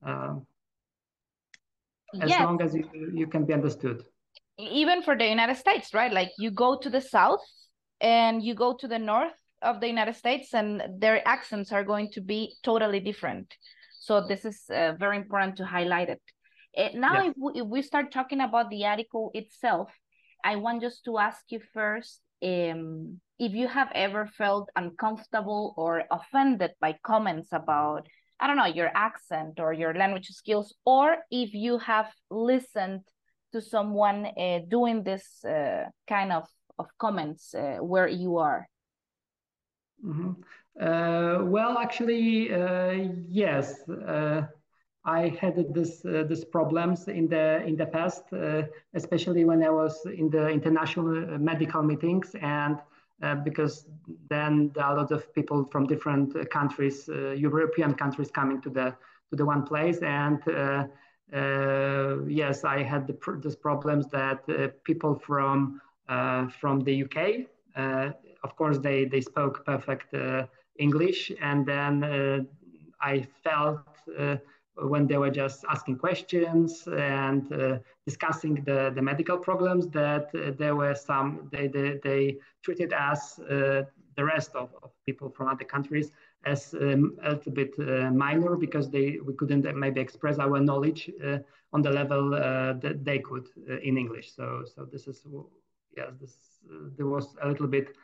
Um, 0.02 0.46
as 2.20 2.30
yes. 2.30 2.40
long 2.40 2.60
as 2.62 2.74
you, 2.74 2.88
you 3.12 3.26
can 3.26 3.44
be 3.44 3.52
understood. 3.52 4.04
Even 4.58 5.02
for 5.02 5.16
the 5.16 5.26
United 5.26 5.56
States, 5.56 5.92
right? 5.92 6.12
Like 6.12 6.30
you 6.38 6.50
go 6.50 6.78
to 6.78 6.88
the 6.88 7.00
south 7.00 7.40
and 8.00 8.42
you 8.42 8.54
go 8.54 8.74
to 8.74 8.86
the 8.86 8.98
north 8.98 9.32
of 9.62 9.80
the 9.80 9.88
United 9.88 10.14
States, 10.14 10.52
and 10.52 10.82
their 10.98 11.26
accents 11.26 11.72
are 11.72 11.82
going 11.82 12.10
to 12.12 12.20
be 12.20 12.54
totally 12.62 13.00
different. 13.00 13.52
So 13.98 14.26
this 14.26 14.44
is 14.44 14.62
uh, 14.68 14.92
very 14.98 15.16
important 15.16 15.56
to 15.56 15.64
highlight 15.64 16.10
it. 16.10 16.22
Uh, 16.76 16.88
now, 16.94 17.22
yeah. 17.22 17.30
if, 17.30 17.34
we, 17.36 17.60
if 17.60 17.66
we 17.66 17.82
start 17.82 18.12
talking 18.12 18.40
about 18.40 18.68
the 18.68 18.84
article 18.84 19.30
itself, 19.34 19.90
I 20.44 20.56
want 20.56 20.82
just 20.82 21.04
to 21.06 21.18
ask 21.18 21.40
you 21.48 21.60
first 21.72 22.20
um, 22.44 23.20
if 23.38 23.52
you 23.52 23.66
have 23.66 23.90
ever 23.94 24.26
felt 24.26 24.68
uncomfortable 24.76 25.74
or 25.76 26.04
offended 26.10 26.72
by 26.80 26.96
comments 27.02 27.48
about 27.52 28.06
i 28.40 28.46
don't 28.46 28.56
know 28.56 28.66
your 28.66 28.90
accent 28.94 29.58
or 29.58 29.72
your 29.72 29.94
language 29.94 30.28
skills 30.28 30.74
or 30.84 31.16
if 31.30 31.54
you 31.54 31.78
have 31.78 32.10
listened 32.30 33.00
to 33.52 33.60
someone 33.60 34.26
uh, 34.26 34.58
doing 34.68 35.02
this 35.04 35.44
uh, 35.44 35.84
kind 36.08 36.32
of, 36.32 36.44
of 36.78 36.86
comments 36.98 37.54
uh, 37.54 37.76
where 37.80 38.08
you 38.08 38.38
are 38.38 38.68
mm-hmm. 40.04 40.32
Uh, 40.80 41.38
well 41.44 41.78
actually 41.78 42.52
uh, 42.52 42.90
yes 43.28 43.88
uh, 43.88 44.42
I 45.04 45.28
had 45.40 45.74
this 45.74 46.04
uh, 46.04 46.24
this 46.26 46.44
problems 46.44 47.08
in 47.08 47.28
the 47.28 47.62
in 47.66 47.76
the 47.76 47.86
past, 47.86 48.24
uh, 48.32 48.62
especially 48.94 49.44
when 49.44 49.62
I 49.62 49.70
was 49.70 50.06
in 50.06 50.30
the 50.30 50.48
international 50.48 51.38
medical 51.38 51.82
meetings, 51.82 52.34
and 52.40 52.78
uh, 53.22 53.34
because 53.34 53.86
then 54.30 54.72
there 54.74 54.84
are 54.84 54.96
a 54.96 55.00
lot 55.00 55.12
of 55.12 55.32
people 55.34 55.64
from 55.70 55.86
different 55.86 56.50
countries, 56.50 57.08
uh, 57.08 57.32
European 57.32 57.94
countries, 57.94 58.30
coming 58.30 58.62
to 58.62 58.70
the 58.70 58.94
to 59.30 59.36
the 59.36 59.44
one 59.44 59.64
place, 59.64 59.98
and 59.98 60.40
uh, 60.48 60.84
uh, 61.32 62.24
yes, 62.26 62.64
I 62.64 62.82
had 62.82 63.06
the, 63.06 63.16
these 63.42 63.56
problems 63.56 64.08
that 64.08 64.46
people 64.84 65.14
from 65.16 65.80
from 66.60 66.80
the 66.80 67.04
UK, 67.04 67.46
of 68.42 68.56
course, 68.56 68.78
they 68.78 69.04
they 69.04 69.20
spoke 69.20 69.66
perfect 69.66 70.14
English, 70.78 71.30
and 71.42 71.66
then 71.66 72.48
I 73.00 73.26
felt 73.42 73.80
when 74.76 75.06
they 75.06 75.16
were 75.16 75.30
just 75.30 75.64
asking 75.70 75.96
questions 75.98 76.86
and 76.88 77.52
uh, 77.52 77.78
discussing 78.06 78.54
the, 78.64 78.92
the 78.94 79.02
medical 79.02 79.38
problems 79.38 79.88
that 79.88 80.30
uh, 80.34 80.50
there 80.58 80.74
were 80.74 80.94
some 80.94 81.48
they, 81.52 81.68
they, 81.68 82.00
they 82.02 82.36
treated 82.62 82.92
us 82.92 83.38
uh, 83.38 83.82
the 84.16 84.24
rest 84.24 84.50
of, 84.54 84.70
of, 84.82 84.90
people 85.06 85.28
from 85.28 85.48
other 85.48 85.64
countries 85.64 86.12
as 86.46 86.74
um, 86.80 87.16
a 87.24 87.30
little 87.30 87.52
bit 87.52 87.74
uh, 87.78 88.10
minor 88.10 88.56
because 88.56 88.90
they 88.90 89.18
we 89.24 89.34
couldn't 89.34 89.64
maybe 89.76 90.00
express 90.00 90.38
our 90.38 90.58
knowledge 90.60 91.10
uh, 91.24 91.38
on 91.72 91.82
the 91.82 91.90
level 91.90 92.34
uh, 92.34 92.72
that 92.74 93.04
they 93.04 93.18
could 93.18 93.48
in 93.82 93.98
English. 93.98 94.32
So 94.34 94.64
so 94.64 94.86
this 94.90 95.06
is 95.06 95.26
yes 95.96 96.10
this 96.20 96.38
there 96.96 97.06
was 97.06 97.36
a 97.42 97.48
little 97.48 97.66
bit 97.66 97.94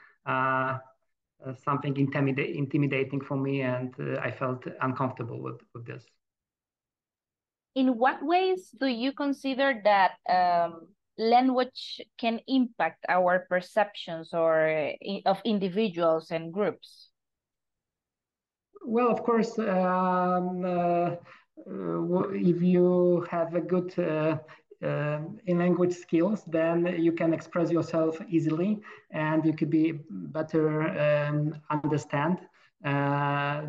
something 1.65 1.95
intimida- 1.95 2.55
intimidating 2.55 3.21
for 3.21 3.37
me 3.37 3.63
and 3.63 3.95
I 4.21 4.31
felt 4.31 4.67
uncomfortable 4.83 5.41
with, 5.41 5.61
with 5.73 5.87
this 5.87 6.05
in 7.75 7.99
what 7.99 8.23
ways 8.23 8.71
do 8.79 8.87
you 8.87 9.13
consider 9.13 9.81
that 9.85 10.13
um, 10.29 10.89
language 11.19 12.01
can 12.19 12.41
impact 12.49 13.05
our 13.09 13.47
perceptions 13.49 14.33
or 14.33 14.93
of 15.27 15.41
individuals 15.45 16.31
and 16.31 16.53
groups? 16.53 17.11
Well, 18.85 19.11
of 19.11 19.23
course, 19.23 19.59
um, 19.59 20.65
uh, 20.65 21.17
if 22.33 22.63
you 22.63 23.27
have 23.31 23.55
a 23.55 23.61
good 23.61 23.97
uh, 23.99 24.39
uh, 24.83 25.21
in 25.47 25.59
language 25.59 25.93
skills, 25.93 26.43
then 26.47 26.87
you 26.99 27.13
can 27.13 27.35
express 27.35 27.71
yourself 27.71 28.19
easily 28.31 28.81
and 29.11 29.45
you 29.45 29.53
could 29.53 29.71
be 29.71 30.01
better 30.11 30.89
um, 30.99 31.55
understand 31.71 32.39
uh, 32.85 33.63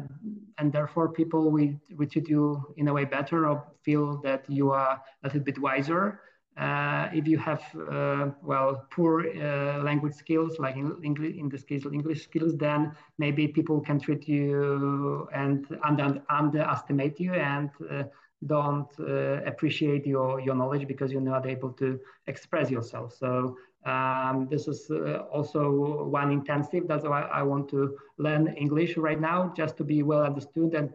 and 0.57 0.71
therefore 0.71 1.09
people 1.09 1.51
will, 1.51 1.73
treat 2.09 2.29
you 2.29 2.73
in 2.77 2.87
a 2.87 2.93
way 2.93 3.05
better 3.05 3.47
or 3.47 3.63
feel 3.83 4.17
that 4.21 4.45
you 4.49 4.71
are 4.71 5.01
a 5.23 5.27
little 5.27 5.41
bit 5.41 5.59
wiser. 5.59 6.21
Uh, 6.57 7.07
if 7.13 7.27
you 7.27 7.37
have, 7.37 7.63
uh, 7.89 8.27
well, 8.41 8.85
poor 8.91 9.21
uh, 9.21 9.81
language 9.83 10.13
skills, 10.13 10.59
like 10.59 10.75
in, 10.75 10.95
English, 11.03 11.35
in 11.37 11.49
this 11.49 11.63
case, 11.63 11.85
English 11.85 12.23
skills, 12.23 12.57
then 12.57 12.91
maybe 13.17 13.47
people 13.47 13.79
can 13.79 13.99
treat 13.99 14.27
you 14.27 15.27
and 15.33 15.65
under, 15.83 16.21
underestimate 16.29 17.19
you 17.19 17.33
and 17.33 17.69
uh, 17.89 18.03
don't 18.47 18.89
uh, 18.99 19.41
appreciate 19.45 20.05
your, 20.05 20.39
your 20.39 20.55
knowledge 20.55 20.87
because 20.87 21.11
you're 21.11 21.21
not 21.21 21.45
able 21.45 21.71
to 21.71 21.99
express 22.27 22.69
yourself. 22.69 23.13
So 23.13 23.55
um, 23.85 24.47
this 24.49 24.67
is 24.67 24.91
uh, 24.91 25.23
also 25.31 26.05
one 26.05 26.31
intensive. 26.31 26.87
That's 26.87 27.03
why 27.05 27.23
I 27.23 27.41
want 27.41 27.69
to 27.69 27.97
learn 28.17 28.47
English 28.49 28.95
right 28.97 29.19
now, 29.19 29.53
just 29.55 29.75
to 29.77 29.83
be 29.83 30.03
well 30.03 30.23
understood 30.23 30.75
and 30.75 30.93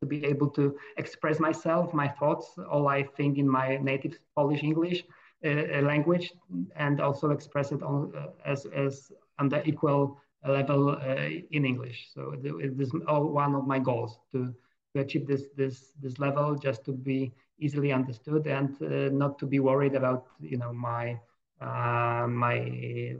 to 0.00 0.06
be 0.06 0.24
able 0.24 0.50
to 0.50 0.76
express 0.96 1.38
myself, 1.38 1.94
my 1.94 2.08
thoughts, 2.08 2.58
all 2.68 2.88
I 2.88 3.04
think 3.16 3.38
in 3.38 3.48
my 3.48 3.76
native 3.76 4.18
Polish 4.34 4.64
English 4.64 5.04
uh, 5.44 5.48
uh 5.48 5.82
language, 5.82 6.32
and 6.74 7.00
also 7.00 7.30
express 7.30 7.70
it 7.70 7.82
on 7.82 8.12
uh, 8.16 8.26
as 8.44 8.66
as 8.66 9.12
on 9.38 9.48
the 9.48 9.66
equal 9.66 10.20
level 10.46 10.90
uh, 10.90 11.28
in 11.52 11.64
English. 11.64 12.08
So 12.12 12.34
this 12.42 12.88
is 12.88 12.92
one 12.92 13.54
of 13.54 13.66
my 13.66 13.78
goals 13.78 14.18
to 14.32 14.52
to 14.94 15.00
achieve 15.00 15.26
this 15.28 15.44
this 15.56 15.92
this 16.02 16.18
level, 16.18 16.56
just 16.56 16.84
to 16.86 16.92
be 16.92 17.32
easily 17.58 17.92
understood 17.92 18.48
and 18.48 18.70
uh, 18.82 19.08
not 19.12 19.38
to 19.38 19.46
be 19.46 19.60
worried 19.60 19.94
about 19.94 20.26
you 20.40 20.58
know 20.58 20.72
my 20.72 21.16
uh, 21.62 22.26
my 22.28 23.16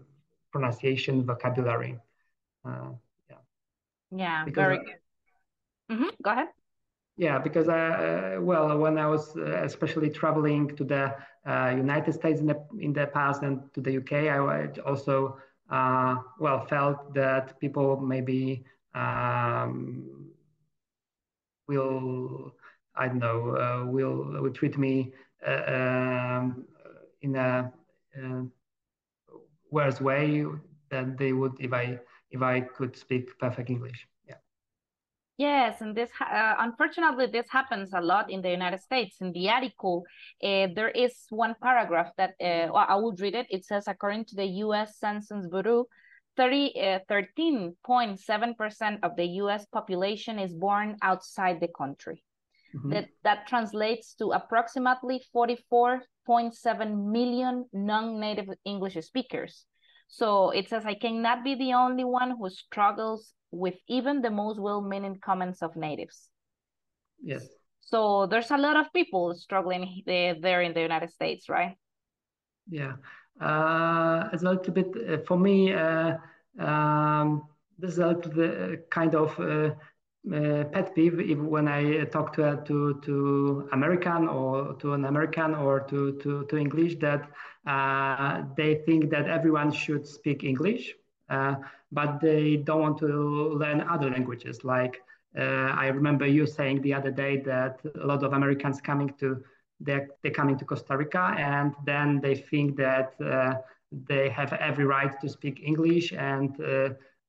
pronunciation 0.51 1.25
vocabulary. 1.25 1.99
Uh, 2.65 2.91
yeah. 3.31 3.37
Yeah, 4.11 4.45
because, 4.45 4.63
very 4.63 4.79
good. 4.79 4.99
Mm-hmm. 5.91 6.09
Go 6.23 6.31
ahead. 6.31 6.49
Yeah, 7.17 7.39
because 7.39 7.69
uh, 7.69 8.39
well, 8.41 8.77
when 8.79 8.99
I 8.99 9.07
was 9.07 9.37
uh, 9.37 9.63
especially 9.65 10.11
traveling 10.11 10.75
to 10.77 10.85
the 10.85 11.15
uh, 11.47 11.73
United 11.77 12.13
States 12.13 12.41
in 12.41 12.47
the 12.47 12.59
in 12.79 12.93
the 12.93 13.07
past 13.07 13.43
and 13.43 13.73
to 13.75 13.81
the 13.81 13.99
UK, 13.99 14.29
I 14.29 14.69
also 14.81 15.37
uh, 15.71 16.17
well 16.39 16.65
felt 16.67 17.13
that 17.15 17.61
people 17.61 18.01
maybe 18.01 18.65
um, 18.95 20.31
will 21.69 22.55
I 22.97 23.09
don't 23.09 23.19
know 23.19 23.57
uh, 23.57 23.87
will 23.87 24.41
will 24.41 24.53
treat 24.53 24.79
me 24.79 25.13
uh, 25.47 25.63
um, 25.67 26.65
in 27.21 27.37
a 27.37 27.73
worse 29.71 30.01
way 30.01 30.45
than 30.91 31.17
they 31.17 31.33
would 31.33 31.53
if 31.59 31.73
I 31.73 31.99
if 32.31 32.43
I 32.43 32.61
could 32.61 32.97
speak 32.97 33.39
perfect 33.39 33.71
English. 33.71 34.07
Yeah. 34.29 34.37
Yes, 35.39 35.81
and 35.81 35.97
this 35.97 36.11
uh, 36.21 36.55
unfortunately 36.59 37.27
this 37.27 37.49
happens 37.51 37.93
a 37.95 38.01
lot 38.01 38.31
in 38.31 38.43
the 38.43 38.51
United 38.51 38.81
States. 38.81 39.17
In 39.21 39.33
the 39.33 39.49
article, 39.49 40.05
uh, 40.43 40.69
there 40.75 40.91
is 40.91 41.15
one 41.31 41.55
paragraph 41.61 42.11
that 42.19 42.35
uh, 42.41 42.69
well, 42.73 42.87
I 42.89 42.97
would 42.97 43.21
read 43.21 43.35
it. 43.35 43.47
It 43.51 43.65
says, 43.65 43.89
according 43.89 44.27
to 44.27 44.37
the 44.37 44.47
U.S. 44.67 44.99
Census 44.99 45.49
Bureau, 45.49 45.87
13.7% 46.39 47.73
uh, 47.83 48.97
of 49.03 49.17
the 49.17 49.27
U.S. 49.43 49.67
population 49.67 50.39
is 50.39 50.55
born 50.55 50.97
outside 51.03 51.61
the 51.61 51.69
country. 51.69 52.25
Mm 52.75 52.81
-hmm. 52.81 52.91
That 52.93 53.09
that 53.23 53.47
translates 53.47 54.15
to 54.15 54.33
approximately 54.33 55.21
44.7 55.33 57.11
million 57.11 57.69
non-native 57.73 58.57
English 58.65 58.97
speakers. 59.05 59.67
So 60.09 60.51
it 60.51 60.69
says, 60.69 60.85
I 60.85 60.95
cannot 60.95 61.43
be 61.43 61.55
the 61.55 61.75
only 61.75 62.05
one 62.05 62.37
who 62.37 62.51
struggles 62.51 63.35
with 63.51 63.77
even 63.87 64.21
the 64.21 64.31
most 64.31 64.61
well-meaning 64.61 65.19
comments 65.21 65.63
of 65.63 65.75
natives. 65.75 66.29
Yes. 67.23 67.49
So 67.81 68.27
there's 68.27 68.51
a 68.51 68.59
lot 68.59 68.77
of 68.77 68.93
people 68.93 69.35
struggling 69.35 70.03
there 70.07 70.63
in 70.63 70.75
the 70.75 70.81
United 70.81 71.11
States, 71.11 71.49
right? 71.49 71.77
Yeah. 72.69 72.97
Uh, 73.41 74.29
it's 74.33 74.43
a 74.43 74.51
little 74.51 74.73
bit, 74.73 74.89
uh, 74.97 75.19
for 75.27 75.39
me, 75.39 75.73
uh, 75.73 76.17
um, 76.59 77.49
this 77.79 77.93
is 77.93 77.99
a 77.99 78.09
little 78.09 78.33
bit 78.33 78.61
uh, 78.61 78.77
kind 78.91 79.15
of 79.15 79.39
uh, 80.31 80.35
uh, 80.37 80.65
pet 80.65 80.95
peeve 80.95 81.21
if, 81.21 81.39
when 81.39 81.69
I 81.69 82.05
talk 82.05 82.33
to 82.35 82.63
to 82.65 83.01
to 83.03 83.69
American 83.73 84.29
or 84.29 84.75
to 84.75 84.93
an 84.93 85.05
American 85.05 85.55
or 85.55 85.81
to 85.81 86.13
to, 86.21 86.45
to 86.47 86.57
English 86.57 86.97
that 87.01 87.29
uh, 87.67 88.43
they 88.57 88.77
think 88.87 89.11
that 89.11 89.29
everyone 89.29 89.73
should 89.73 90.07
speak 90.07 90.45
English, 90.45 90.95
uh, 91.29 91.57
but 91.91 92.21
they 92.21 92.57
don't 92.57 92.81
want 92.81 92.99
to 92.99 93.07
learn 93.07 93.81
other 93.81 94.11
languages. 94.11 94.65
Like 94.65 95.03
uh, 95.37 95.71
I 95.85 95.89
remember 95.89 96.27
you 96.27 96.47
saying 96.47 96.83
the 96.83 96.95
other 96.95 97.11
day 97.11 97.39
that 97.39 97.81
a 98.01 98.07
lot 98.07 98.23
of 98.23 98.33
Americans 98.33 98.81
coming 98.81 99.13
to 99.21 99.43
they're, 99.81 100.09
they're 100.23 100.33
coming 100.33 100.57
to 100.59 100.65
Costa 100.65 100.97
Rica 100.97 101.35
and 101.37 101.75
then 101.85 102.21
they 102.21 102.37
think 102.37 102.77
that 102.77 103.15
uh, 103.21 103.55
they 103.91 104.29
have 104.29 104.53
every 104.53 104.85
right 104.85 105.21
to 105.21 105.29
speak 105.29 105.61
English 105.65 106.13
and 106.13 106.57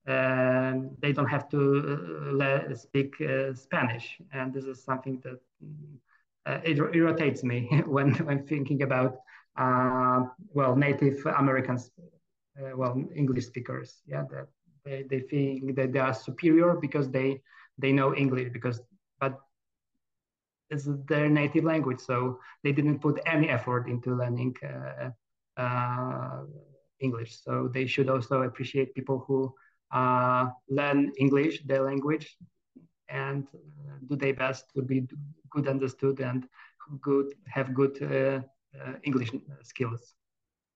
they 0.06 1.14
don't 1.14 1.30
have 1.30 1.50
to 1.50 2.40
uh, 2.42 2.76
speak 2.76 3.16
uh, 3.22 3.54
Spanish. 3.54 4.20
And 4.32 4.54
this 4.54 4.66
is 4.66 4.84
something 4.84 5.22
that 5.24 5.40
uh, 6.46 6.60
it 6.64 6.78
irritates 6.94 7.44
me 7.44 7.70
when, 7.86 8.14
when 8.26 8.46
thinking 8.46 8.84
about, 8.84 9.18
well, 9.58 10.76
Native 10.76 11.26
Americans, 11.38 11.92
well, 12.76 13.02
English 13.16 13.46
speakers. 13.46 14.02
Yeah, 14.06 14.24
that 14.32 14.48
they, 14.86 15.04
they 15.10 15.20
think 15.22 15.76
that 15.76 15.94
they 15.94 16.00
are 16.00 16.14
superior 16.14 16.76
because 16.76 17.10
they, 17.10 17.42
they 17.78 17.92
know 17.92 18.16
English 18.16 18.50
because, 18.52 18.82
but 19.20 19.40
it's 20.70 20.88
their 21.08 21.30
native 21.30 21.64
language. 21.64 22.00
So 22.00 22.40
they 22.64 22.72
didn't 22.72 23.00
put 23.00 23.20
any 23.26 23.50
effort 23.50 23.88
into 23.88 24.16
learning 24.16 24.56
uh, 24.64 25.62
uh, 25.62 26.44
English. 27.00 27.42
So 27.44 27.70
they 27.74 27.86
should 27.86 28.10
also 28.10 28.44
appreciate 28.44 28.96
people 28.96 29.24
who 29.28 29.54
uh, 29.94 30.50
learn 30.70 31.12
English, 31.18 31.64
their 31.66 31.84
language, 31.84 32.36
and 33.10 33.48
uh, 33.54 33.98
do 34.10 34.16
their 34.16 34.34
best 34.34 34.66
to 34.76 34.82
be 34.82 35.08
good 35.50 35.68
understood 35.68 36.20
and 36.20 36.48
good 37.02 37.34
have 37.48 37.74
good 37.74 38.02
uh, 38.02 38.42
uh, 38.82 38.94
English 39.04 39.32
skills. 39.62 40.16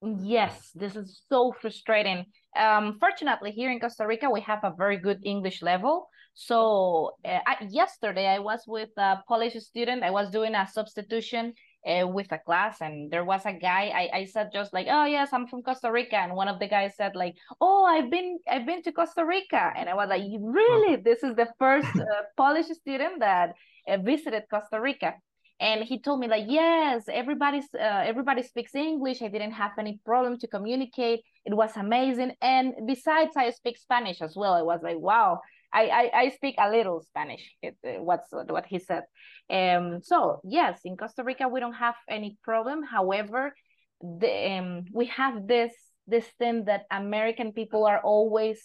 Yes, 0.00 0.70
this 0.76 0.94
is 0.94 1.22
so 1.28 1.52
frustrating. 1.60 2.24
Um, 2.56 2.98
fortunately, 3.00 3.50
here 3.50 3.70
in 3.72 3.80
Costa 3.80 4.06
Rica, 4.06 4.30
we 4.30 4.40
have 4.42 4.60
a 4.62 4.72
very 4.78 4.96
good 4.96 5.18
English 5.24 5.60
level. 5.60 6.08
So 6.34 7.12
uh, 7.24 7.40
I, 7.44 7.66
yesterday, 7.68 8.26
I 8.28 8.38
was 8.38 8.62
with 8.68 8.90
a 8.96 9.18
Polish 9.26 9.54
student. 9.54 10.04
I 10.04 10.10
was 10.10 10.30
doing 10.30 10.54
a 10.54 10.68
substitution 10.68 11.52
uh, 11.88 12.06
with 12.06 12.30
a 12.32 12.38
class 12.38 12.80
and 12.80 13.10
there 13.10 13.24
was 13.24 13.44
a 13.46 13.52
guy 13.52 13.90
I, 13.94 14.18
I 14.18 14.24
said 14.26 14.50
just 14.52 14.72
like 14.72 14.86
oh 14.90 15.04
yes 15.04 15.30
i'm 15.32 15.46
from 15.46 15.62
costa 15.62 15.90
rica 15.90 16.16
and 16.16 16.34
one 16.34 16.48
of 16.48 16.58
the 16.58 16.68
guys 16.68 16.92
said 16.96 17.16
like 17.16 17.36
oh 17.60 17.84
i've 17.84 18.10
been 18.10 18.38
i've 18.50 18.66
been 18.66 18.82
to 18.82 18.92
costa 18.92 19.24
rica 19.24 19.72
and 19.76 19.88
i 19.88 19.94
was 19.94 20.08
like 20.08 20.22
really? 20.40 20.96
This 20.96 21.22
is 21.22 21.36
the 21.36 21.48
first 21.58 21.88
uh, 21.96 22.22
polish 22.36 22.66
student 22.66 23.20
that 23.20 23.54
uh, 23.88 23.96
visited 23.98 24.44
costa 24.50 24.80
rica. 24.80 25.14
And 25.60 25.82
he 25.82 25.98
told 25.98 26.20
me 26.20 26.28
like 26.28 26.44
yes 26.46 27.04
everybody's 27.08 27.68
uh, 27.74 28.02
everybody 28.06 28.42
speaks 28.42 28.74
english. 28.74 29.22
I 29.22 29.28
didn't 29.28 29.52
have 29.52 29.72
any 29.78 30.00
problem 30.04 30.38
to 30.38 30.46
communicate. 30.46 31.20
It 31.44 31.54
was 31.54 31.76
amazing. 31.76 32.32
And 32.40 32.74
besides 32.86 33.32
i 33.36 33.50
speak 33.50 33.76
spanish 33.76 34.22
as 34.22 34.36
well. 34.36 34.54
I 34.54 34.62
was 34.62 34.80
like 34.82 34.98
wow 34.98 35.40
I, 35.72 35.86
I, 35.88 36.10
I 36.20 36.28
speak 36.30 36.54
a 36.58 36.70
little 36.70 37.02
Spanish. 37.02 37.54
It, 37.62 37.76
uh, 37.86 38.02
what's 38.02 38.28
what 38.30 38.66
he 38.66 38.78
said. 38.78 39.04
Um. 39.50 40.00
So 40.02 40.40
yes, 40.44 40.80
in 40.84 40.96
Costa 40.96 41.24
Rica 41.24 41.48
we 41.48 41.60
don't 41.60 41.74
have 41.74 41.96
any 42.08 42.38
problem. 42.42 42.82
However, 42.82 43.54
the 44.00 44.58
um 44.58 44.84
we 44.92 45.06
have 45.06 45.46
this 45.46 45.72
this 46.06 46.26
thing 46.38 46.64
that 46.64 46.86
American 46.90 47.52
people 47.52 47.84
are 47.84 48.00
always 48.00 48.60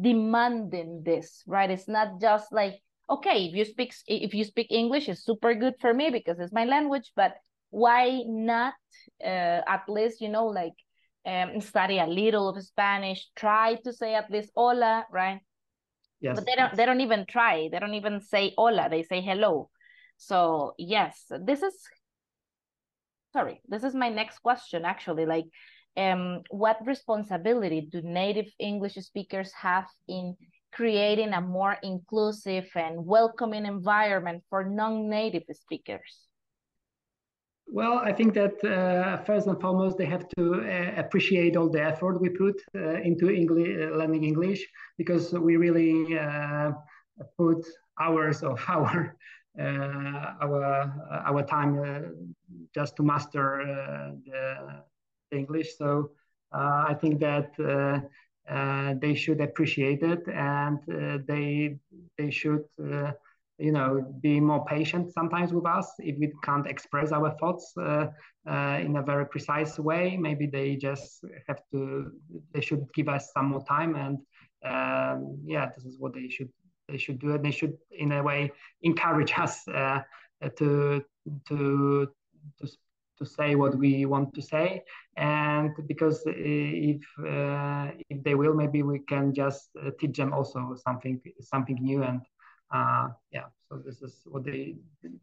demanding 0.00 1.02
this, 1.04 1.42
right? 1.46 1.70
It's 1.70 1.88
not 1.88 2.20
just 2.20 2.52
like 2.52 2.80
okay, 3.10 3.46
if 3.46 3.54
you 3.54 3.64
speak 3.64 3.94
if 4.06 4.34
you 4.34 4.44
speak 4.44 4.68
English, 4.70 5.08
it's 5.08 5.24
super 5.24 5.54
good 5.54 5.74
for 5.80 5.92
me 5.92 6.10
because 6.10 6.38
it's 6.38 6.52
my 6.52 6.64
language. 6.64 7.12
But 7.16 7.34
why 7.70 8.22
not 8.26 8.74
uh, 9.22 9.60
at 9.66 9.82
least 9.88 10.20
you 10.20 10.28
know 10.28 10.46
like 10.46 10.74
um, 11.26 11.60
study 11.60 11.98
a 11.98 12.06
little 12.06 12.48
of 12.48 12.62
Spanish, 12.62 13.26
try 13.34 13.76
to 13.84 13.92
say 13.92 14.14
at 14.14 14.30
least 14.30 14.50
hola, 14.54 15.04
right? 15.10 15.40
Yes. 16.24 16.36
But 16.36 16.46
they 16.46 16.54
don't 16.56 16.74
they 16.74 16.86
don't 16.86 17.02
even 17.02 17.26
try. 17.26 17.68
They 17.70 17.78
don't 17.78 17.92
even 17.92 18.22
say 18.22 18.54
hola. 18.56 18.88
They 18.88 19.02
say 19.02 19.20
hello. 19.20 19.68
So 20.16 20.72
yes, 20.78 21.30
this 21.44 21.62
is 21.62 21.74
sorry, 23.34 23.60
this 23.68 23.84
is 23.84 23.94
my 23.94 24.08
next 24.08 24.38
question 24.38 24.86
actually. 24.86 25.26
Like 25.26 25.44
um 25.98 26.40
what 26.48 26.78
responsibility 26.86 27.86
do 27.92 28.00
native 28.00 28.50
English 28.58 28.94
speakers 28.94 29.52
have 29.52 29.86
in 30.08 30.34
creating 30.72 31.34
a 31.34 31.42
more 31.42 31.76
inclusive 31.82 32.70
and 32.74 33.04
welcoming 33.04 33.66
environment 33.66 34.44
for 34.48 34.64
non-native 34.64 35.44
speakers? 35.52 36.26
Well, 37.66 37.98
I 37.98 38.12
think 38.12 38.34
that 38.34 38.62
uh, 38.64 39.24
first 39.24 39.46
and 39.46 39.60
foremost, 39.60 39.96
they 39.96 40.04
have 40.04 40.28
to 40.36 40.54
uh, 40.54 41.00
appreciate 41.00 41.56
all 41.56 41.68
the 41.68 41.82
effort 41.82 42.20
we 42.20 42.28
put 42.28 42.60
uh, 42.74 43.00
into 43.00 43.30
English, 43.30 43.76
uh, 43.80 43.96
learning 43.96 44.24
English 44.24 44.64
because 44.98 45.32
we 45.32 45.56
really 45.56 46.18
uh, 46.18 46.72
put 47.38 47.64
hours 47.98 48.42
of 48.42 48.62
our 48.68 49.16
uh, 49.58 50.34
our 50.42 50.62
our 51.26 51.42
time 51.42 52.34
just 52.74 52.96
to 52.96 53.02
master 53.02 53.62
the, 54.24 54.82
the, 55.30 55.36
English. 55.36 55.76
So 55.78 56.10
I 56.52 56.94
think 56.94 57.20
that 57.20 57.50
they 59.00 59.14
should 59.14 59.40
appreciate 59.40 60.02
it 60.02 60.28
and 60.28 60.78
they 61.26 61.78
they 62.18 62.30
should 62.30 62.64
you 63.58 63.72
know 63.72 64.04
be 64.20 64.40
more 64.40 64.64
patient 64.64 65.12
sometimes 65.12 65.52
with 65.52 65.66
us 65.66 65.88
if 65.98 66.16
we 66.18 66.32
can't 66.42 66.66
express 66.66 67.12
our 67.12 67.30
thoughts 67.38 67.72
uh, 67.78 68.06
uh, 68.48 68.78
in 68.80 68.96
a 68.96 69.02
very 69.02 69.26
precise 69.26 69.78
way. 69.78 70.16
Maybe 70.16 70.46
they 70.46 70.76
just 70.76 71.24
have 71.48 71.60
to 71.72 72.10
they 72.52 72.60
should 72.60 72.86
give 72.94 73.08
us 73.08 73.30
some 73.32 73.46
more 73.46 73.64
time 73.64 73.94
and 73.94 74.18
um, 74.64 75.38
yeah 75.44 75.70
this 75.74 75.84
is 75.84 75.98
what 75.98 76.14
they 76.14 76.28
should 76.28 76.50
they 76.88 76.98
should 76.98 77.18
do. 77.18 77.34
And 77.34 77.44
they 77.44 77.50
should 77.50 77.74
in 77.90 78.12
a 78.12 78.22
way 78.22 78.52
encourage 78.82 79.32
us 79.38 79.66
uh, 79.68 80.00
to 80.58 81.02
to 81.48 82.08
to 82.60 82.68
to 83.18 83.24
say 83.24 83.54
what 83.54 83.76
we 83.78 84.06
want 84.06 84.34
to 84.34 84.42
say. 84.42 84.82
And 85.16 85.70
because 85.86 86.22
if 86.26 87.00
uh, 87.20 87.90
if 88.10 88.22
they 88.24 88.34
will 88.34 88.54
maybe 88.54 88.82
we 88.82 88.98
can 89.00 89.32
just 89.32 89.68
uh, 89.80 89.90
teach 90.00 90.16
them 90.16 90.32
also 90.32 90.76
something 90.84 91.20
something 91.40 91.78
new 91.80 92.02
and 92.02 92.20
uh, 92.72 93.08
yeah 93.30 93.46
so 93.68 93.76
this 93.84 94.02
is 94.02 94.22
what 94.26 94.44
they 94.44 94.76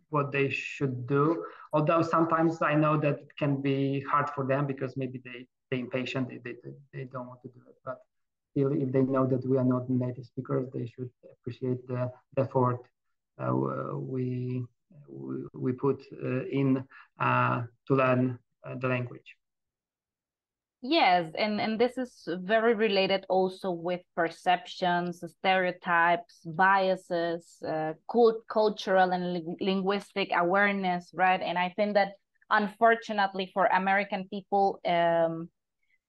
what 0.10 0.32
they 0.32 0.50
should 0.50 1.08
do 1.08 1.44
although 1.74 2.02
sometimes 2.02 2.62
i 2.62 2.74
know 2.74 2.98
that 2.98 3.20
it 3.20 3.38
can 3.38 3.62
be 3.62 4.02
hard 4.02 4.30
for 4.30 4.46
them 4.46 4.66
because 4.66 4.96
maybe 4.98 5.22
they 5.24 5.46
they 5.70 5.80
impatient 5.80 6.30
they, 6.30 6.38
they, 6.44 6.56
they 6.94 7.04
don't 7.06 7.28
want 7.28 7.42
to 7.42 7.50
do 7.50 7.62
it 7.68 7.76
but 7.86 7.98
still 8.52 8.72
if 8.72 8.92
they 8.92 9.02
know 9.02 9.26
that 9.26 9.46
we 9.48 9.58
are 9.58 9.64
not 9.64 9.90
native 9.90 10.26
speakers 10.26 10.68
they 10.74 10.86
should 10.86 11.10
appreciate 11.40 11.88
the, 11.88 12.12
effort 12.38 12.80
uh, 13.42 13.54
we, 13.98 14.64
we 15.54 15.72
put 15.72 16.02
uh, 16.24 16.46
in 16.46 16.84
uh, 17.20 17.64
to 17.88 17.96
learn 17.96 18.38
the 18.80 18.88
language. 18.88 19.36
Yes, 20.84 21.32
and, 21.38 21.62
and 21.62 21.80
this 21.80 21.96
is 21.98 22.28
very 22.28 22.74
related 22.74 23.24
also 23.30 23.70
with 23.70 24.02
perceptions, 24.16 25.24
stereotypes, 25.40 26.42
biases, 26.44 27.62
uh, 27.68 27.94
cult 28.12 28.48
cultural 28.50 29.12
and 29.12 29.34
li 29.34 29.46
linguistic 29.62 30.32
awareness, 30.36 31.12
right? 31.14 31.40
And 31.40 31.56
I 31.60 31.70
think 31.76 31.94
that 31.94 32.14
unfortunately 32.50 33.52
for 33.54 33.68
American 33.68 34.28
people, 34.30 34.80
um, 34.84 35.50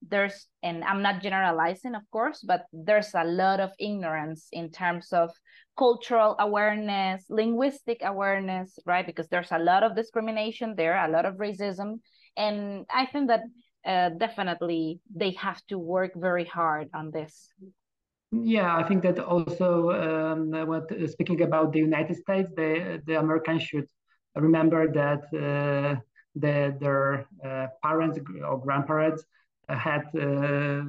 there's, 0.01 0.47
and 0.63 0.83
I'm 0.85 1.03
not 1.03 1.23
generalizing, 1.23 1.95
of 1.95 2.03
course, 2.11 2.41
but 2.43 2.65
there's 2.73 3.15
a 3.15 3.25
lot 3.25 3.61
of 3.61 3.73
ignorance 3.79 4.49
in 4.53 4.71
terms 4.71 5.13
of 5.13 5.31
cultural 5.77 6.35
awareness, 6.39 7.27
linguistic 7.29 8.01
awareness, 8.03 8.79
right? 8.87 9.07
Because 9.07 9.29
there's 9.29 9.53
a 9.53 9.59
lot 9.59 9.83
of 9.83 9.95
discrimination 9.95 10.75
there, 10.77 10.97
a 10.97 11.11
lot 11.11 11.27
of 11.27 11.35
racism. 11.35 12.01
And 12.39 12.87
I 12.91 13.05
think 13.05 13.29
that 13.29 13.43
uh, 13.85 14.11
definitely 14.11 15.01
they 15.15 15.31
have 15.33 15.61
to 15.67 15.79
work 15.79 16.13
very 16.15 16.45
hard 16.45 16.89
on 16.95 17.11
this. 17.11 17.49
Yeah, 18.31 18.77
I 18.77 18.83
think 18.83 19.03
that 19.03 19.19
also 19.19 19.91
um, 19.91 20.53
what 20.67 20.91
speaking 21.11 21.43
about 21.43 21.73
the 21.73 21.81
United 21.81 22.17
States, 22.17 22.49
the 22.57 23.03
the 23.07 23.19
Americans 23.19 23.63
should 23.63 23.89
remember 24.35 24.91
that 24.93 25.25
uh, 25.35 26.01
the, 26.35 26.75
their 26.81 27.27
uh, 27.45 27.67
parents 27.83 28.19
or 28.49 28.59
grandparents 28.59 29.25
had 29.69 30.05
uh, 30.15 30.83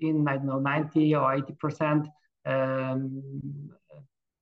in 0.00 0.26
I 0.28 0.36
don't 0.36 0.46
know 0.46 0.58
ninety 0.58 1.14
or 1.14 1.32
eighty 1.32 1.54
percent 1.54 2.08
um, 2.44 3.22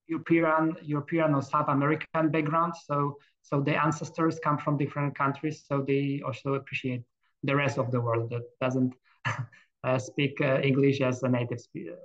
European 0.08 0.76
European 0.82 1.34
or 1.34 1.42
South 1.42 1.68
American 1.68 2.30
background. 2.30 2.74
So 2.84 3.16
so 3.42 3.60
the 3.60 3.76
ancestors 3.80 4.40
come 4.42 4.58
from 4.58 4.76
different 4.76 5.16
countries, 5.16 5.64
so 5.68 5.84
they 5.86 6.20
also 6.26 6.54
appreciate 6.54 7.04
the 7.42 7.54
rest 7.54 7.78
of 7.78 7.90
the 7.90 8.00
world 8.00 8.30
that 8.30 8.42
doesn't 8.60 8.94
uh, 9.84 9.98
speak 9.98 10.40
uh, 10.40 10.60
English 10.60 11.00
as 11.00 11.22
a 11.22 11.28
native 11.28 11.60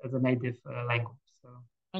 as 0.06 0.13
a 0.13 0.19
native 0.19 0.58
uh, 0.69 0.86
language. 0.86 1.17
So. 1.41 1.50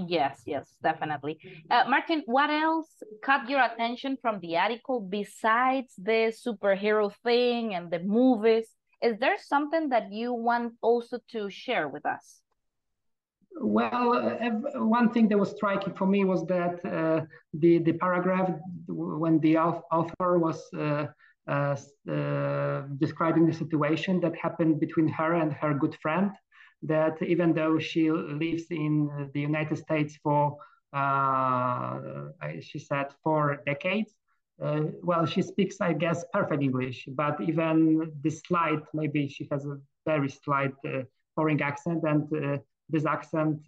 Yes, 0.08 0.42
yes, 0.46 0.76
definitely. 0.82 1.38
Uh, 1.70 1.84
Marcin, 1.88 2.24
what 2.26 2.50
else 2.50 2.90
caught 3.24 3.48
your 3.48 3.64
attention 3.64 4.18
from 4.22 4.40
the 4.40 4.58
article 4.58 5.00
besides 5.00 5.94
the 5.98 6.34
superhero 6.34 7.14
thing 7.24 7.76
and 7.76 7.92
the 7.92 8.00
movies? 8.00 8.68
Is 9.04 9.20
there 9.20 9.38
something 9.38 9.90
that 9.90 10.12
you 10.12 10.34
want 10.34 10.74
also 10.82 11.20
to 11.32 11.50
share 11.50 11.88
with 11.90 12.06
us? 12.06 12.42
Well, 13.56 14.14
one 14.76 15.12
thing 15.12 15.28
that 15.28 15.38
was 15.38 15.52
striking 15.52 15.94
for 15.94 16.08
me 16.08 16.26
was 16.26 16.44
that 16.48 16.84
uh, 16.84 17.26
the 17.54 17.78
the 17.80 17.94
paragraph 17.94 18.50
when 18.88 19.40
the 19.42 19.58
author 19.58 20.40
was 20.40 20.60
uh, 21.48 21.76
describing 22.98 23.46
the 23.46 23.54
situation 23.54 24.20
that 24.22 24.36
happened 24.36 24.80
between 24.80 25.08
her 25.08 25.34
and 25.34 25.52
her 25.54 25.74
good 25.74 25.96
friend. 26.02 26.32
That 26.84 27.22
even 27.22 27.54
though 27.54 27.80
she 27.80 28.12
lives 28.12 28.66
in 28.70 29.30
the 29.34 29.40
United 29.40 29.78
States 29.78 30.18
for, 30.22 30.58
uh, 30.92 32.00
she 32.60 32.80
said, 32.80 33.08
four 33.24 33.62
decades, 33.66 34.14
uh, 34.62 34.82
well, 35.02 35.26
she 35.26 35.42
speaks, 35.42 35.82
I 35.82 35.94
guess, 35.94 36.24
perfect 36.32 36.62
English, 36.62 37.08
but 37.16 37.40
even 37.42 38.12
this 38.22 38.42
slight, 38.42 38.84
maybe 38.94 39.28
she 39.28 39.48
has 39.52 39.66
a 39.66 39.78
very 40.06 40.30
slight 40.30 40.74
uh, 40.86 41.04
foreign 41.36 41.62
accent, 41.62 42.04
and 42.04 42.24
uh, 42.34 42.58
this 42.90 43.06
accent 43.06 43.60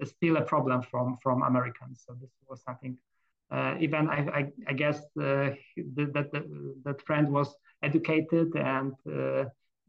is 0.00 0.10
still 0.10 0.36
a 0.36 0.42
problem 0.42 0.82
from 0.82 1.16
from 1.22 1.42
Americans. 1.42 2.04
So 2.06 2.14
this 2.20 2.30
was 2.48 2.62
something 2.62 2.98
uh, 3.50 3.74
even 3.80 4.08
I, 4.08 4.18
I, 4.40 4.52
I 4.68 4.72
guess 4.74 4.98
uh, 5.20 5.50
that 5.76 6.28
that 6.84 7.02
friend 7.02 7.30
was 7.32 7.54
educated 7.82 8.54
and 8.56 8.92
uh, 9.10 9.44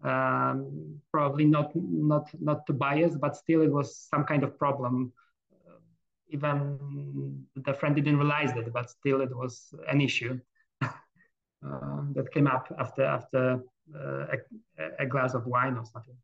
um, 0.08 1.00
probably 1.12 1.46
not 1.46 1.72
not 1.76 2.30
not 2.40 2.66
too 2.66 2.74
biased, 2.74 3.20
but 3.20 3.36
still 3.36 3.62
it 3.62 3.72
was 3.72 3.98
some 3.98 4.24
kind 4.24 4.44
of 4.44 4.58
problem. 4.58 5.12
even 6.32 7.46
the 7.56 7.74
friend 7.74 7.96
didn't 7.96 8.18
realize 8.18 8.52
it, 8.56 8.72
but 8.72 8.90
still 8.90 9.22
it 9.22 9.36
was 9.36 9.74
an 9.88 10.00
issue 10.02 10.40
that 10.82 12.28
came 12.34 12.48
up 12.48 12.68
after 12.78 13.04
after 13.04 13.60
a, 13.94 14.38
a 15.00 15.06
glass 15.06 15.34
of 15.34 15.46
wine 15.46 15.76
or 15.78 15.86
something. 15.86 16.16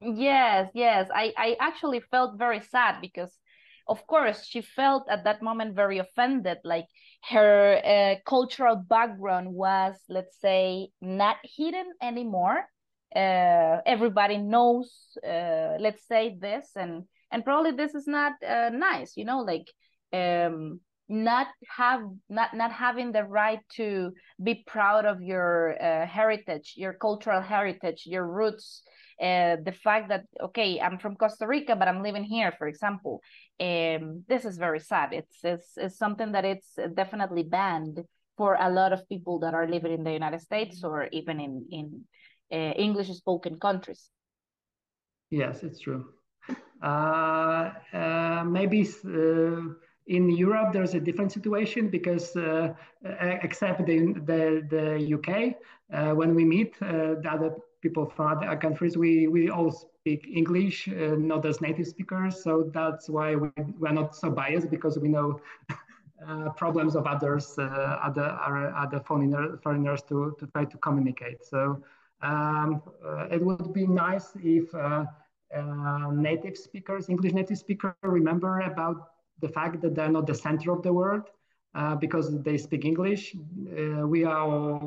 Yes, 0.00 0.70
yes. 0.74 1.08
I, 1.14 1.32
I 1.36 1.56
actually 1.60 2.00
felt 2.00 2.38
very 2.38 2.60
sad 2.60 3.00
because 3.00 3.38
of 3.88 4.06
course 4.06 4.44
she 4.44 4.60
felt 4.60 5.04
at 5.08 5.24
that 5.24 5.42
moment 5.42 5.74
very 5.74 5.98
offended 5.98 6.58
like 6.64 6.86
her 7.30 7.80
uh, 7.84 8.14
cultural 8.28 8.76
background 8.76 9.52
was 9.52 9.94
let's 10.08 10.38
say 10.40 10.88
not 11.00 11.36
hidden 11.42 11.86
anymore. 12.02 12.64
Uh, 13.14 13.80
everybody 13.86 14.36
knows 14.36 15.16
uh, 15.24 15.76
let's 15.78 16.06
say 16.06 16.36
this 16.38 16.70
and 16.76 17.04
and 17.32 17.44
probably 17.44 17.72
this 17.72 17.94
is 17.94 18.06
not 18.06 18.32
uh, 18.46 18.68
nice 18.70 19.16
you 19.16 19.24
know 19.24 19.40
like 19.40 19.66
um 20.12 20.80
not 21.08 21.46
have 21.68 22.02
not 22.28 22.54
not 22.54 22.72
having 22.72 23.12
the 23.12 23.24
right 23.24 23.60
to 23.76 24.12
be 24.42 24.64
proud 24.66 25.04
of 25.04 25.22
your 25.22 25.80
uh, 25.80 26.06
heritage 26.06 26.74
your 26.76 26.92
cultural 26.94 27.40
heritage 27.40 28.02
your 28.06 28.26
roots 28.26 28.82
uh, 29.20 29.56
the 29.64 29.74
fact 29.84 30.08
that 30.08 30.24
okay 30.42 30.80
i'm 30.80 30.98
from 30.98 31.14
costa 31.14 31.46
rica 31.46 31.76
but 31.76 31.86
i'm 31.86 32.02
living 32.02 32.24
here 32.24 32.52
for 32.58 32.66
example 32.66 33.22
um, 33.58 34.24
this 34.28 34.44
is 34.44 34.58
very 34.58 34.80
sad. 34.80 35.12
It's, 35.12 35.38
it's 35.42 35.72
it's 35.76 35.98
something 35.98 36.32
that 36.32 36.44
it's 36.44 36.78
definitely 36.94 37.42
banned 37.42 38.04
for 38.36 38.56
a 38.60 38.70
lot 38.70 38.92
of 38.92 39.08
people 39.08 39.38
that 39.40 39.54
are 39.54 39.66
living 39.66 39.92
in 39.92 40.04
the 40.04 40.12
united 40.12 40.42
states 40.42 40.84
or 40.84 41.08
even 41.10 41.40
in 41.40 41.66
in 41.70 42.04
uh, 42.52 42.72
english 42.74 43.08
spoken 43.08 43.58
countries. 43.58 44.10
Yes 45.30 45.62
it's 45.62 45.80
true. 45.80 46.12
Uh, 46.82 47.72
uh 47.94 48.44
maybe 48.46 48.82
uh, 48.82 49.60
in 50.06 50.30
Europe, 50.30 50.72
there's 50.72 50.94
a 50.94 51.00
different 51.00 51.32
situation 51.32 51.88
because, 51.88 52.36
uh, 52.36 52.72
except 53.42 53.84
the, 53.86 54.14
the, 54.24 55.14
UK, 55.14 55.56
uh, 55.92 56.14
when 56.14 56.34
we 56.34 56.44
meet 56.44 56.74
uh, 56.80 57.14
the 57.22 57.28
other 57.30 57.54
people 57.80 58.06
from 58.06 58.38
other 58.38 58.56
countries, 58.56 58.96
we, 58.96 59.26
we 59.26 59.50
all 59.50 59.70
speak 59.70 60.26
English, 60.32 60.88
uh, 60.88 61.16
not 61.18 61.44
as 61.44 61.60
native 61.60 61.86
speakers. 61.86 62.42
So 62.42 62.70
that's 62.72 63.08
why 63.08 63.34
we, 63.34 63.50
we're 63.78 63.92
not 63.92 64.14
so 64.14 64.30
biased 64.30 64.70
because 64.70 64.98
we 64.98 65.08
know 65.08 65.40
uh, 66.28 66.50
problems 66.50 66.94
of 66.94 67.06
others, 67.06 67.54
uh, 67.58 67.62
other, 67.62 68.38
other 68.76 69.00
foreigner, 69.00 69.58
foreigners 69.62 70.02
to, 70.08 70.36
to 70.38 70.46
try 70.48 70.64
to 70.64 70.78
communicate. 70.78 71.44
So 71.44 71.82
um, 72.22 72.80
it 73.30 73.44
would 73.44 73.72
be 73.72 73.88
nice 73.88 74.30
if 74.36 74.72
native 76.12 76.56
speakers, 76.56 77.08
English 77.08 77.32
native 77.32 77.58
speakers, 77.58 77.94
remember 78.02 78.60
about 78.60 79.15
the 79.40 79.48
fact 79.48 79.80
that 79.82 79.94
they're 79.94 80.10
not 80.10 80.26
the 80.26 80.34
center 80.34 80.72
of 80.72 80.82
the 80.82 80.92
world 80.92 81.30
uh, 81.74 81.94
because 81.94 82.42
they 82.42 82.56
speak 82.56 82.84
English. 82.84 83.34
Uh, 83.36 84.06
we 84.06 84.24
are 84.24 84.78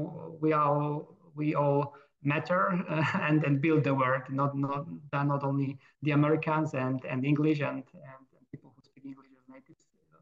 we 0.42 0.52
are 0.54 1.02
we 1.36 1.56
all 1.56 1.94
matter 2.24 2.72
uh, 2.90 3.04
and 3.22 3.44
and 3.44 3.62
build 3.62 3.84
the 3.84 3.94
world. 3.94 4.24
Not 4.30 4.58
not 4.58 4.86
they're 5.12 5.24
not 5.24 5.44
only 5.44 5.78
the 6.02 6.12
Americans 6.12 6.74
and 6.74 7.04
and 7.06 7.26
English 7.26 7.60
and 7.62 7.84
and 7.94 8.22
people 8.52 8.74
who 8.76 8.82
speak 8.84 9.06
English 9.06 9.28
as 9.38 9.48
a 9.48 9.52
native 9.54 9.78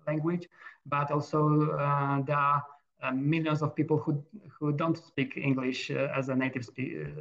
language, 0.06 0.50
but 0.86 1.12
also 1.12 1.72
uh, 1.72 2.22
there 2.22 2.38
are. 2.38 2.64
Uh, 3.04 3.12
millions 3.12 3.62
of 3.62 3.76
people 3.76 3.96
who 3.96 4.20
who 4.50 4.72
don't 4.72 4.98
speak 4.98 5.38
English 5.38 5.92
uh, 5.92 6.10
as 6.16 6.30
a 6.30 6.36
native 6.36 6.68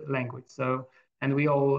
language. 0.08 0.46
So, 0.46 0.88
and 1.20 1.34
we 1.34 1.48
all 1.48 1.76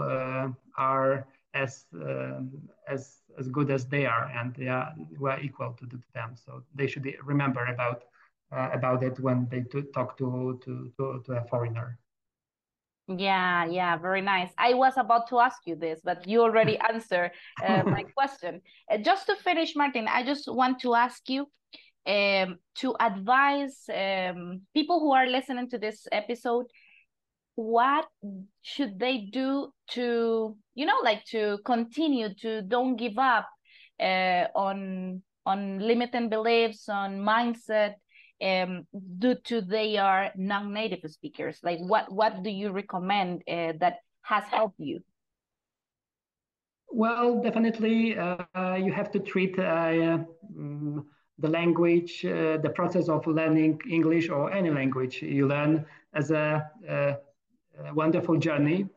are 0.77 1.25
as 1.53 1.85
um, 1.93 2.51
as 2.87 3.21
as 3.37 3.49
good 3.49 3.71
as 3.71 3.85
they 3.87 4.05
are, 4.05 4.25
and 4.35 4.55
they 4.55 4.67
are 4.67 4.93
we're 5.19 5.39
equal 5.39 5.73
to, 5.73 5.87
to 5.87 5.99
them. 6.13 6.35
So 6.35 6.63
they 6.75 6.87
should 6.87 7.07
remember 7.23 7.65
about 7.65 8.03
uh, 8.51 8.69
about 8.73 9.03
it 9.03 9.19
when 9.19 9.47
they 9.49 9.61
to 9.61 9.83
talk 9.93 10.17
to, 10.17 10.59
to 10.63 10.91
to 10.97 11.23
to 11.25 11.31
a 11.33 11.43
foreigner. 11.45 11.99
Yeah, 13.07 13.65
yeah, 13.65 13.95
very 13.97 14.21
nice. 14.21 14.49
I 14.57 14.73
was 14.73 14.97
about 14.97 15.29
to 15.29 15.39
ask 15.39 15.61
you 15.65 15.75
this, 15.75 16.01
but 16.03 16.27
you 16.27 16.41
already 16.41 16.77
answered 16.89 17.31
uh, 17.63 17.83
my 17.83 18.03
question. 18.17 18.61
Uh, 18.91 18.97
just 18.97 19.27
to 19.27 19.35
finish, 19.35 19.75
Marcin, 19.75 20.07
I 20.07 20.23
just 20.23 20.47
want 20.51 20.81
to 20.81 20.93
ask 20.93 21.29
you 21.29 21.47
um, 22.05 22.57
to 22.75 22.95
advise 22.99 23.83
um, 23.93 24.61
people 24.73 24.99
who 24.99 25.13
are 25.13 25.27
listening 25.27 25.69
to 25.69 25.77
this 25.77 26.07
episode 26.11 26.65
what 27.57 28.05
should 28.61 28.99
they 28.99 29.17
do 29.17 29.73
to 29.89 30.55
you 30.75 30.85
know 30.85 30.99
like 31.03 31.25
to 31.25 31.57
continue 31.65 32.31
to 32.35 32.61
don't 32.61 32.97
give 32.97 33.17
up 33.17 33.49
uh, 33.99 34.45
on 34.53 35.23
on 35.43 35.79
limiting 35.79 36.29
beliefs 36.29 36.87
on 36.87 37.17
mindset 37.17 37.95
um, 38.43 38.85
due 39.17 39.33
to 39.43 39.61
they 39.61 39.97
are 39.97 40.31
non-native 40.35 40.99
speakers? 41.09 41.57
Like 41.63 41.79
what 41.79 42.11
what 42.11 42.43
do 42.43 42.51
you 42.51 42.69
recommend 42.69 43.41
uh, 43.47 43.73
that 43.79 43.97
has 44.21 44.43
helped 44.43 44.79
you? 44.79 44.99
Well 46.91 47.41
definitely 47.41 48.19
uh, 48.19 48.75
you 48.75 48.91
have 48.91 49.09
to 49.13 49.19
treat 49.19 49.57
uh, 49.57 50.19
um, 50.55 51.07
the 51.39 51.49
language, 51.49 52.23
uh, 52.23 52.57
the 52.57 52.71
process 52.75 53.09
of 53.09 53.25
learning 53.25 53.79
English 53.89 54.29
or 54.29 54.51
any 54.51 54.69
language 54.69 55.23
you 55.23 55.47
learn 55.47 55.85
as 56.13 56.29
a, 56.29 56.69
a 56.87 57.15
wonderful 57.93 58.37
journey. 58.37 58.87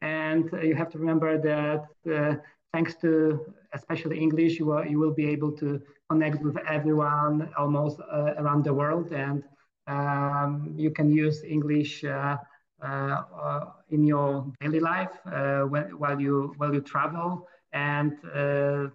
And 0.00 0.50
you 0.62 0.74
have 0.74 0.90
to 0.90 0.98
remember 0.98 1.38
that 1.38 1.86
uh, 2.12 2.36
thanks 2.72 2.94
to 2.96 3.54
especially 3.72 4.18
English, 4.18 4.58
you, 4.58 4.70
are, 4.72 4.86
you 4.86 4.98
will 4.98 5.14
be 5.14 5.26
able 5.26 5.52
to 5.52 5.80
connect 6.10 6.42
with 6.42 6.56
everyone 6.68 7.50
almost 7.56 8.00
uh, 8.00 8.34
around 8.38 8.64
the 8.64 8.74
world. 8.74 9.12
And 9.12 9.42
um, 9.86 10.72
you 10.76 10.90
can 10.90 11.10
use 11.10 11.42
English 11.44 12.04
uh, 12.04 12.36
uh, 12.82 13.64
in 13.90 14.04
your 14.04 14.52
daily 14.60 14.80
life 14.80 15.12
when, 15.24 15.98
while, 15.98 16.20
you, 16.20 16.54
while 16.58 16.74
you 16.74 16.80
travel. 16.80 17.48
And 17.72 18.12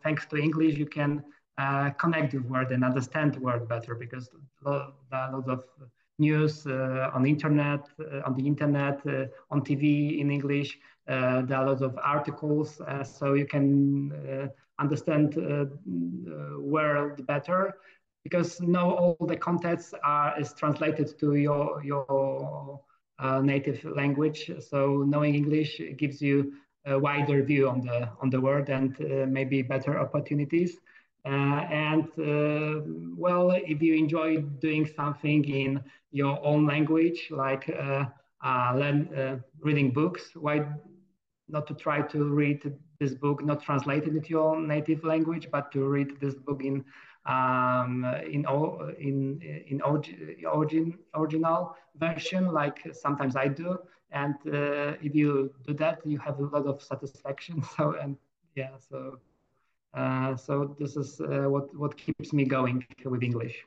thanks 0.04 0.25
to 0.28 0.38
English, 0.38 0.75
you 0.75 0.86
can 0.86 1.23
uh, 1.60 1.89
connect 1.91 2.32
the 2.32 2.39
word 2.39 2.71
and 2.71 2.86
understand 2.86 3.36
word 3.36 3.67
better 3.67 3.93
because 3.93 4.30
are 4.65 4.93
lots 5.12 5.49
of 5.49 5.63
news 6.19 6.65
uh, 6.67 7.10
on 7.13 7.23
the 7.23 7.29
internet, 7.29 7.88
uh, 7.99 8.21
on 8.25 8.36
the 8.36 8.45
internet, 8.45 9.01
uh, 9.08 9.25
on 9.51 9.62
TV 9.62 10.19
in 10.19 10.32
English. 10.32 10.77
Uh, 11.08 11.41
there 11.41 11.58
are 11.58 11.65
lots 11.65 11.82
of 11.82 11.97
articles, 12.03 12.79
uh, 12.82 13.03
so 13.03 13.34
you 13.34 13.45
can 13.45 14.51
understand 14.79 15.34
the 15.34 15.69
world 16.60 17.25
better 17.25 17.73
because 18.23 18.62
now 18.62 18.89
all 18.91 19.17
the 19.27 19.36
contents 19.36 19.93
are 20.03 20.39
is 20.39 20.53
translated 20.53 21.17
to 21.19 21.36
your 21.36 21.82
your 21.84 22.79
native 23.41 23.84
language. 23.86 24.51
So 24.60 25.03
knowing 25.08 25.36
English 25.36 25.82
gives 25.97 26.21
you 26.21 26.53
a 26.86 26.97
wider 26.97 27.43
view 27.43 27.67
on 27.67 27.82
the 27.82 28.10
on 28.21 28.29
the 28.29 28.39
world 28.39 28.69
and 28.69 28.95
maybe 29.32 29.62
better 29.62 29.99
opportunities. 29.99 30.79
Uh, 31.25 31.29
and 31.69 32.05
uh, 32.19 32.82
well, 33.17 33.51
if 33.51 33.82
you 33.82 33.95
enjoy 33.95 34.38
doing 34.62 34.86
something 34.86 35.43
in 35.45 35.84
your 36.12 36.39
own 36.43 36.65
language, 36.65 37.27
like 37.32 37.69
uh, 37.69 38.05
learn, 38.75 39.41
reading 39.62 39.91
books, 39.91 40.32
why 40.36 40.65
not 41.49 41.67
to 41.67 41.73
try 41.73 42.01
to 42.01 42.23
read 42.25 42.73
this 42.99 43.13
book 43.15 43.43
not 43.43 43.62
translated 43.62 44.15
into 44.15 44.29
your 44.29 44.60
native 44.60 45.03
language, 45.03 45.47
but 45.51 45.71
to 45.71 45.86
read 45.88 46.19
this 46.19 46.36
book 46.36 46.63
in 46.63 46.84
um, 47.25 48.05
in 48.32 48.45
in 48.99 49.41
in 49.67 49.82
origin 49.82 50.97
original 51.15 51.75
version, 51.97 52.47
like 52.53 52.79
sometimes 52.93 53.36
I 53.36 53.47
do. 53.47 53.77
And 54.12 54.36
uh, 54.47 54.95
if 55.01 55.13
you 55.15 55.53
do 55.65 55.73
that, 55.75 55.99
you 56.05 56.17
have 56.19 56.39
a 56.39 56.43
lot 56.43 56.65
of 56.65 56.82
satisfaction. 56.82 57.62
So 57.77 57.95
and 58.01 58.17
yeah, 58.55 58.71
so 58.77 59.19
uh, 59.93 60.36
so 60.36 60.75
this 60.80 60.95
is 60.95 61.19
uh, 61.21 61.49
what, 61.49 61.75
what 61.75 61.97
keeps 61.97 62.34
me 62.34 62.45
going 62.45 62.86
with 63.06 63.23
English. 63.23 63.65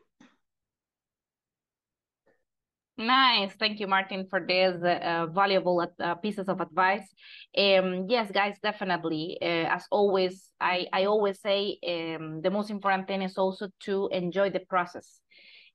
Nice. 2.99 3.53
Thank 3.59 3.81
you, 3.81 3.87
Marcin, 3.87 4.27
for 4.29 4.45
these 4.47 4.81
uh, 4.83 5.27
valuable 5.33 5.81
uh, 5.81 6.15
pieces 6.17 6.49
of 6.49 6.61
advice. 6.61 7.09
Um, 7.57 8.07
yes, 8.09 8.31
guys, 8.31 8.59
definitely. 8.63 9.39
Uh, 9.41 9.67
as 9.75 9.87
always, 9.91 10.51
I, 10.61 10.87
I 10.93 11.07
always 11.07 11.41
say 11.41 11.79
um, 11.89 12.43
the 12.43 12.51
most 12.51 12.71
important 12.71 13.09
thing 13.09 13.23
is 13.23 13.39
also 13.39 13.69
to 13.85 14.09
enjoy 14.13 14.51
the 14.51 14.61
process 14.61 15.21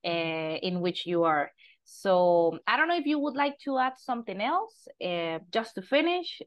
uh, 0.06 0.10
in 0.62 0.80
which 0.80 1.06
you 1.06 1.24
are. 1.24 1.52
So 1.84 2.60
I 2.68 2.78
don't 2.78 2.88
know 2.88 2.98
if 2.98 3.08
you 3.08 3.20
would 3.20 3.36
like 3.36 3.58
to 3.64 3.80
add 3.80 3.94
something 3.98 4.40
else 4.40 4.88
just 5.52 5.76
to 5.76 5.82
finish. 5.82 6.42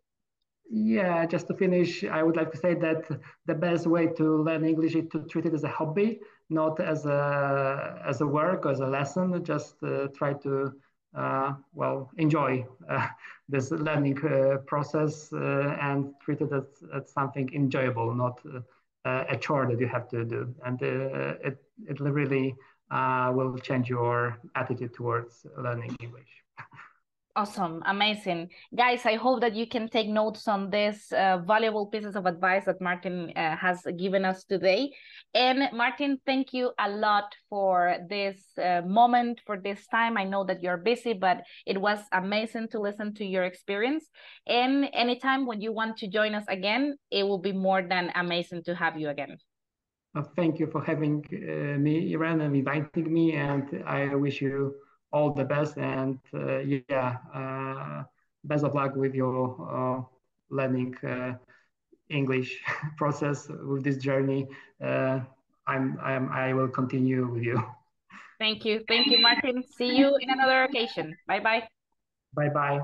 Yeah, 0.72 1.26
just 1.26 1.48
to 1.48 1.54
finish, 1.54 2.04
I 2.04 2.22
would 2.22 2.37
like 2.37 2.52
to 2.52 2.56
say 2.56 2.74
that 2.74 3.09
the 3.46 3.54
best 3.54 3.87
way 3.88 4.06
to 4.06 4.37
learn 4.42 4.64
English 4.64 4.94
is 4.94 5.09
to 5.11 5.24
treat 5.26 5.46
it 5.46 5.54
as 5.54 5.64
a 5.64 5.68
hobby, 5.68 6.20
not 6.48 6.80
as 6.80 7.06
a 7.06 8.00
as 8.06 8.20
a 8.20 8.26
work, 8.26 8.66
as 8.66 8.78
a 8.80 8.87
lesson. 8.87 9.44
Just 9.44 9.83
uh, 9.83 10.09
try 10.14 10.35
to 10.35 10.72
uh, 11.16 11.54
well 11.74 12.11
enjoy 12.18 12.64
uh, 12.88 13.09
this 13.48 13.72
learning 13.72 14.18
uh, 14.24 14.59
process 14.66 15.33
uh, 15.33 15.76
and 15.80 16.14
treat 16.22 16.40
it 16.40 16.52
as, 16.52 16.85
as 16.94 17.12
something 17.12 17.50
enjoyable, 17.52 18.14
not 18.14 18.40
uh, 18.46 19.24
a 19.28 19.37
chore 19.37 19.66
that 19.66 19.80
you 19.80 19.88
have 19.88 20.09
to 20.11 20.24
do. 20.24 20.54
And 20.64 20.80
it 20.83 21.59
it 21.88 22.00
really 22.00 22.54
will 22.90 23.59
change 23.59 23.88
your 23.90 24.38
attitude 24.54 24.94
towards 24.94 25.46
learning 25.59 25.96
English. 26.00 26.44
Awesome, 27.37 27.81
amazing. 27.87 28.49
Guys, 28.77 29.07
I 29.07 29.14
hope 29.14 29.40
that 29.43 29.55
you 29.55 29.69
can 29.69 29.88
take 29.88 30.09
notes 30.09 30.49
on 30.49 30.69
this 30.69 31.12
uh, 31.12 31.38
valuable 31.38 31.87
pieces 31.87 32.16
of 32.16 32.27
advice 32.27 32.64
that 32.64 32.81
Marcin 32.81 33.33
uh, 33.37 33.57
has 33.57 33.87
given 33.97 34.25
us 34.25 34.43
today. 34.43 34.90
And 35.33 35.69
Marcin, 35.73 36.19
thank 36.27 36.53
you 36.53 36.73
a 36.77 36.90
lot 36.90 37.33
for 37.49 37.99
this 38.09 38.43
uh, 38.59 38.83
moment, 38.85 39.43
for 39.47 39.57
this 39.61 39.87
time. 39.87 40.19
I 40.19 40.25
know 40.25 40.43
that 40.45 40.61
you're 40.61 40.77
busy, 40.77 41.12
but 41.12 41.43
it 41.66 41.81
was 41.81 42.01
amazing 42.11 42.66
to 42.73 42.81
listen 42.81 43.14
to 43.14 43.25
your 43.25 43.45
experience. 43.45 44.07
And 44.49 44.88
anytime 44.93 45.47
when 45.47 45.61
you 45.61 45.73
want 45.73 45.99
to 45.99 46.09
join 46.09 46.35
us 46.35 46.45
again, 46.49 46.97
it 47.12 47.23
will 47.23 47.38
be 47.38 47.53
more 47.53 47.81
than 47.81 48.11
amazing 48.16 48.64
to 48.64 48.75
have 48.75 48.99
you 48.99 49.09
again. 49.09 49.38
Well, 50.16 50.29
thank 50.35 50.59
you 50.59 50.66
for 50.66 50.83
having 50.83 51.25
uh, 51.33 51.79
me, 51.79 52.12
Irene, 52.12 52.40
and 52.40 52.57
inviting 52.57 53.12
me. 53.12 53.35
And 53.35 53.85
I 53.87 54.16
wish 54.16 54.43
you 54.43 54.75
all 55.12 55.33
the 55.33 55.44
best 55.44 55.77
and 55.77 56.18
uh, 56.35 56.59
yeah, 56.59 57.16
uh, 57.35 58.05
best 58.44 58.64
of 58.64 58.75
luck 58.75 58.94
with 58.96 59.14
your 59.14 59.57
uh, 59.68 60.03
learning 60.51 60.94
English 62.09 62.61
process 62.96 63.49
with 63.49 63.85
this 63.85 63.96
journey. 63.96 64.49
I'm, 65.66 65.99
I'm, 66.03 66.29
I 66.33 66.53
will 66.53 66.68
continue 66.68 67.29
with 67.29 67.42
you. 67.42 67.62
Thank 68.40 68.64
you. 68.64 68.83
Thank 68.88 69.09
you, 69.09 69.18
Marcin. 69.20 69.62
See 69.62 69.96
you 69.96 70.16
in 70.16 70.31
another 70.31 70.64
occasion. 70.64 71.14
Bye 71.29 71.40
bye. 71.40 71.68
Bye 72.35 72.49
bye. 72.49 72.81